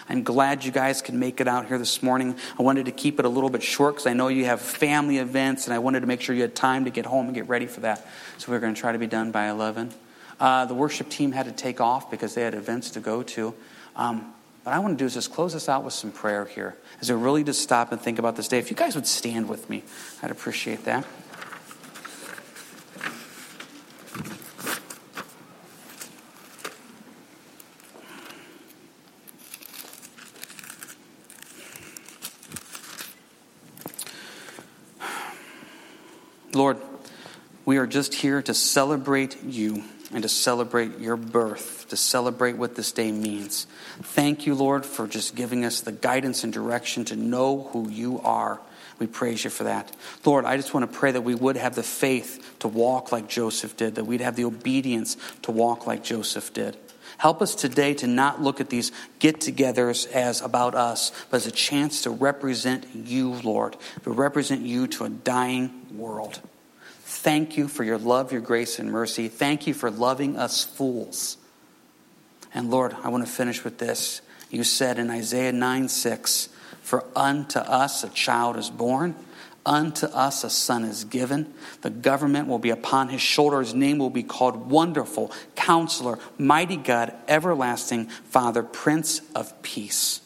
I'm 0.10 0.24
glad 0.24 0.64
you 0.64 0.72
guys 0.72 1.02
can 1.02 1.20
make 1.20 1.42
it 1.42 1.48
out 1.48 1.68
here 1.68 1.78
this 1.78 2.04
morning. 2.04 2.36
I 2.60 2.64
wanted 2.64 2.86
to 2.86 2.92
keep 2.92 3.20
it 3.20 3.26
a 3.26 3.30
little 3.30 3.50
bit 3.50 3.64
short 3.64 3.96
because 3.96 4.08
I 4.08 4.14
know 4.14 4.28
you 4.28 4.46
have 4.46 4.62
family 4.62 5.18
events, 5.18 5.66
and 5.66 5.74
I 5.74 5.80
wanted 5.80 6.02
to 6.02 6.08
make 6.08 6.22
sure 6.22 6.36
you 6.36 6.42
had 6.42 6.56
time 6.56 6.86
to 6.86 6.92
get 6.92 7.06
home 7.06 7.26
and 7.28 7.36
get 7.36 7.48
ready 7.48 7.68
for 7.68 7.82
that. 7.82 8.08
So 8.38 8.52
we're 8.52 8.60
going 8.60 8.74
to 8.74 8.80
try 8.80 8.92
to 8.92 9.00
be 9.00 9.08
done 9.08 9.32
by 9.32 9.50
11. 9.50 9.94
Uh, 10.40 10.66
the 10.66 10.74
worship 10.74 11.10
team 11.10 11.32
had 11.32 11.46
to 11.46 11.52
take 11.52 11.80
off 11.80 12.12
because 12.12 12.36
they 12.36 12.42
had 12.42 12.54
events 12.54 12.92
to 12.92 13.00
go 13.00 13.24
to. 13.24 13.54
Um, 13.96 14.34
what 14.64 14.74
I 14.74 14.80
want 14.80 14.98
to 14.98 15.02
do 15.02 15.06
is 15.06 15.14
just 15.14 15.32
close 15.32 15.56
us 15.56 15.68
out 15.68 15.84
with 15.84 15.94
some 15.94 16.12
prayer 16.12 16.46
here 16.46 16.78
as 17.02 17.12
we 17.12 17.18
really 17.18 17.44
just 17.44 17.62
stop 17.62 17.92
and 17.92 18.00
think 18.00 18.18
about 18.18 18.36
this 18.38 18.48
day. 18.48 18.60
If 18.60 18.70
you 18.70 18.78
guys 18.78 18.96
would 18.96 19.08
stand 19.08 19.50
with 19.50 19.70
me, 19.70 19.84
I'd 20.22 20.32
appreciate 20.32 20.86
that. 20.86 21.06
Lord, 36.54 36.78
we 37.74 37.80
are 37.80 37.88
just 37.88 38.14
here 38.14 38.40
to 38.40 38.54
celebrate 38.54 39.44
you 39.44 39.84
and 40.14 40.22
to 40.22 40.30
celebrate 40.30 41.00
your 41.00 41.18
birth, 41.18 41.88
to 41.90 41.98
celebrate 41.98 42.56
what 42.56 42.76
this 42.76 42.92
day 42.92 43.12
means. 43.12 43.66
Thank 44.00 44.46
you, 44.46 44.54
Lord, 44.54 44.86
for 44.86 45.08
just 45.08 45.34
giving 45.34 45.66
us 45.66 45.82
the 45.82 45.92
guidance 45.92 46.44
and 46.44 46.54
direction 46.54 47.04
to 47.06 47.16
know 47.16 47.64
who 47.74 47.90
you 47.90 48.22
are. 48.22 48.62
We 49.00 49.08
praise 49.08 49.44
you 49.44 49.50
for 49.50 49.64
that. 49.64 49.92
Lord, 50.24 50.46
I 50.46 50.56
just 50.56 50.76
want 50.76 50.92
to 50.92 51.00
pray 51.00 51.14
that 51.14 51.22
we 51.22 51.34
would 51.34 51.58
have 51.58 51.74
the 51.74 51.82
faith 51.82 52.58
to 52.60 52.68
walk 52.68 53.12
like 53.12 53.28
Joseph 53.28 53.76
did, 53.76 53.96
that 53.96 54.06
we'd 54.06 54.22
have 54.22 54.36
the 54.36 54.46
obedience 54.46 55.18
to 55.42 55.50
walk 55.50 55.88
like 55.88 56.04
Joseph 56.04 56.54
did. 56.54 56.78
Help 57.18 57.42
us 57.42 57.56
today 57.56 57.96
to 57.96 58.06
not 58.06 58.40
look 58.40 58.62
at 58.62 58.70
these 58.70 58.92
get 59.18 59.40
togethers 59.40 60.06
as 60.12 60.42
about 60.42 60.76
us, 60.76 61.12
but 61.32 61.38
as 61.38 61.48
a 61.48 61.52
chance 61.52 62.04
to 62.04 62.12
represent 62.12 62.86
you, 62.94 63.32
Lord, 63.32 63.78
to 64.04 64.12
represent 64.12 64.62
you 64.62 64.86
to 64.90 65.06
a 65.06 65.10
dying 65.10 65.88
world. 65.98 66.40
Thank 67.24 67.58
you 67.58 67.68
for 67.68 67.84
your 67.84 67.98
love, 67.98 68.32
your 68.32 68.42
grace, 68.42 68.80
and 68.80 68.92
mercy. 68.92 69.28
Thank 69.28 69.66
you 69.66 69.74
for 69.74 69.90
loving 69.90 70.38
us 70.38 70.64
fools. 70.64 71.38
And 72.54 72.70
Lord, 72.70 72.96
I 73.04 73.10
want 73.10 73.26
to 73.26 73.32
finish 73.32 73.64
with 73.64 73.78
this. 73.80 74.22
You 74.50 74.64
said 74.64 75.00
in 75.00 75.10
Isaiah 75.10 75.52
9 75.52 75.90
6, 75.90 76.50
For 76.82 77.06
unto 77.16 77.60
us 77.60 78.04
a 78.04 78.10
child 78.10 78.58
is 78.58 78.70
born 78.70 79.16
Unto 79.66 80.08
us 80.08 80.44
a 80.44 80.50
son 80.50 80.84
is 80.84 81.06
given. 81.06 81.54
The 81.82 81.90
government 81.90 82.48
will 82.48 82.60
be 82.60 82.70
upon 82.70 83.10
his 83.10 83.22
shoulder. 83.22 83.62
His 83.62 83.74
name 83.74 83.98
will 83.98 84.10
be 84.10 84.24
called 84.24 84.70
Wonderful, 84.70 85.32
Counselor, 85.56 86.20
Mighty 86.38 86.76
God, 86.76 87.14
Everlasting 87.30 88.08
Father, 88.08 88.62
Prince 88.62 89.22
of 89.34 89.62
Peace. 89.62 90.20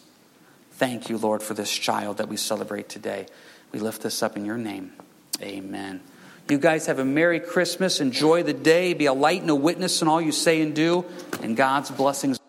Thank 0.72 1.10
you, 1.10 1.18
Lord, 1.18 1.44
for 1.44 1.54
this 1.54 1.72
child 1.72 2.18
that 2.18 2.30
we 2.30 2.38
celebrate 2.38 2.90
today. 2.90 3.28
We 3.72 3.80
lift 3.80 4.02
this 4.02 4.24
up 4.24 4.38
in 4.38 4.46
your 4.46 4.58
name. 4.58 4.94
Amen. 5.42 6.02
You 6.50 6.58
guys 6.58 6.86
have 6.86 7.00
a 7.00 7.04
Merry 7.06 7.42
Christmas. 7.42 8.00
Enjoy 8.00 8.42
the 8.42 8.54
day. 8.54 8.94
Be 8.94 9.06
a 9.06 9.14
light 9.14 9.42
and 9.42 9.50
a 9.50 9.56
witness 9.56 10.02
in 10.02 10.08
all 10.08 10.22
you 10.22 10.32
say 10.32 10.62
and 10.62 10.74
do. 10.74 11.04
And 11.42 11.58
God's 11.58 11.92
blessings. 11.92 12.40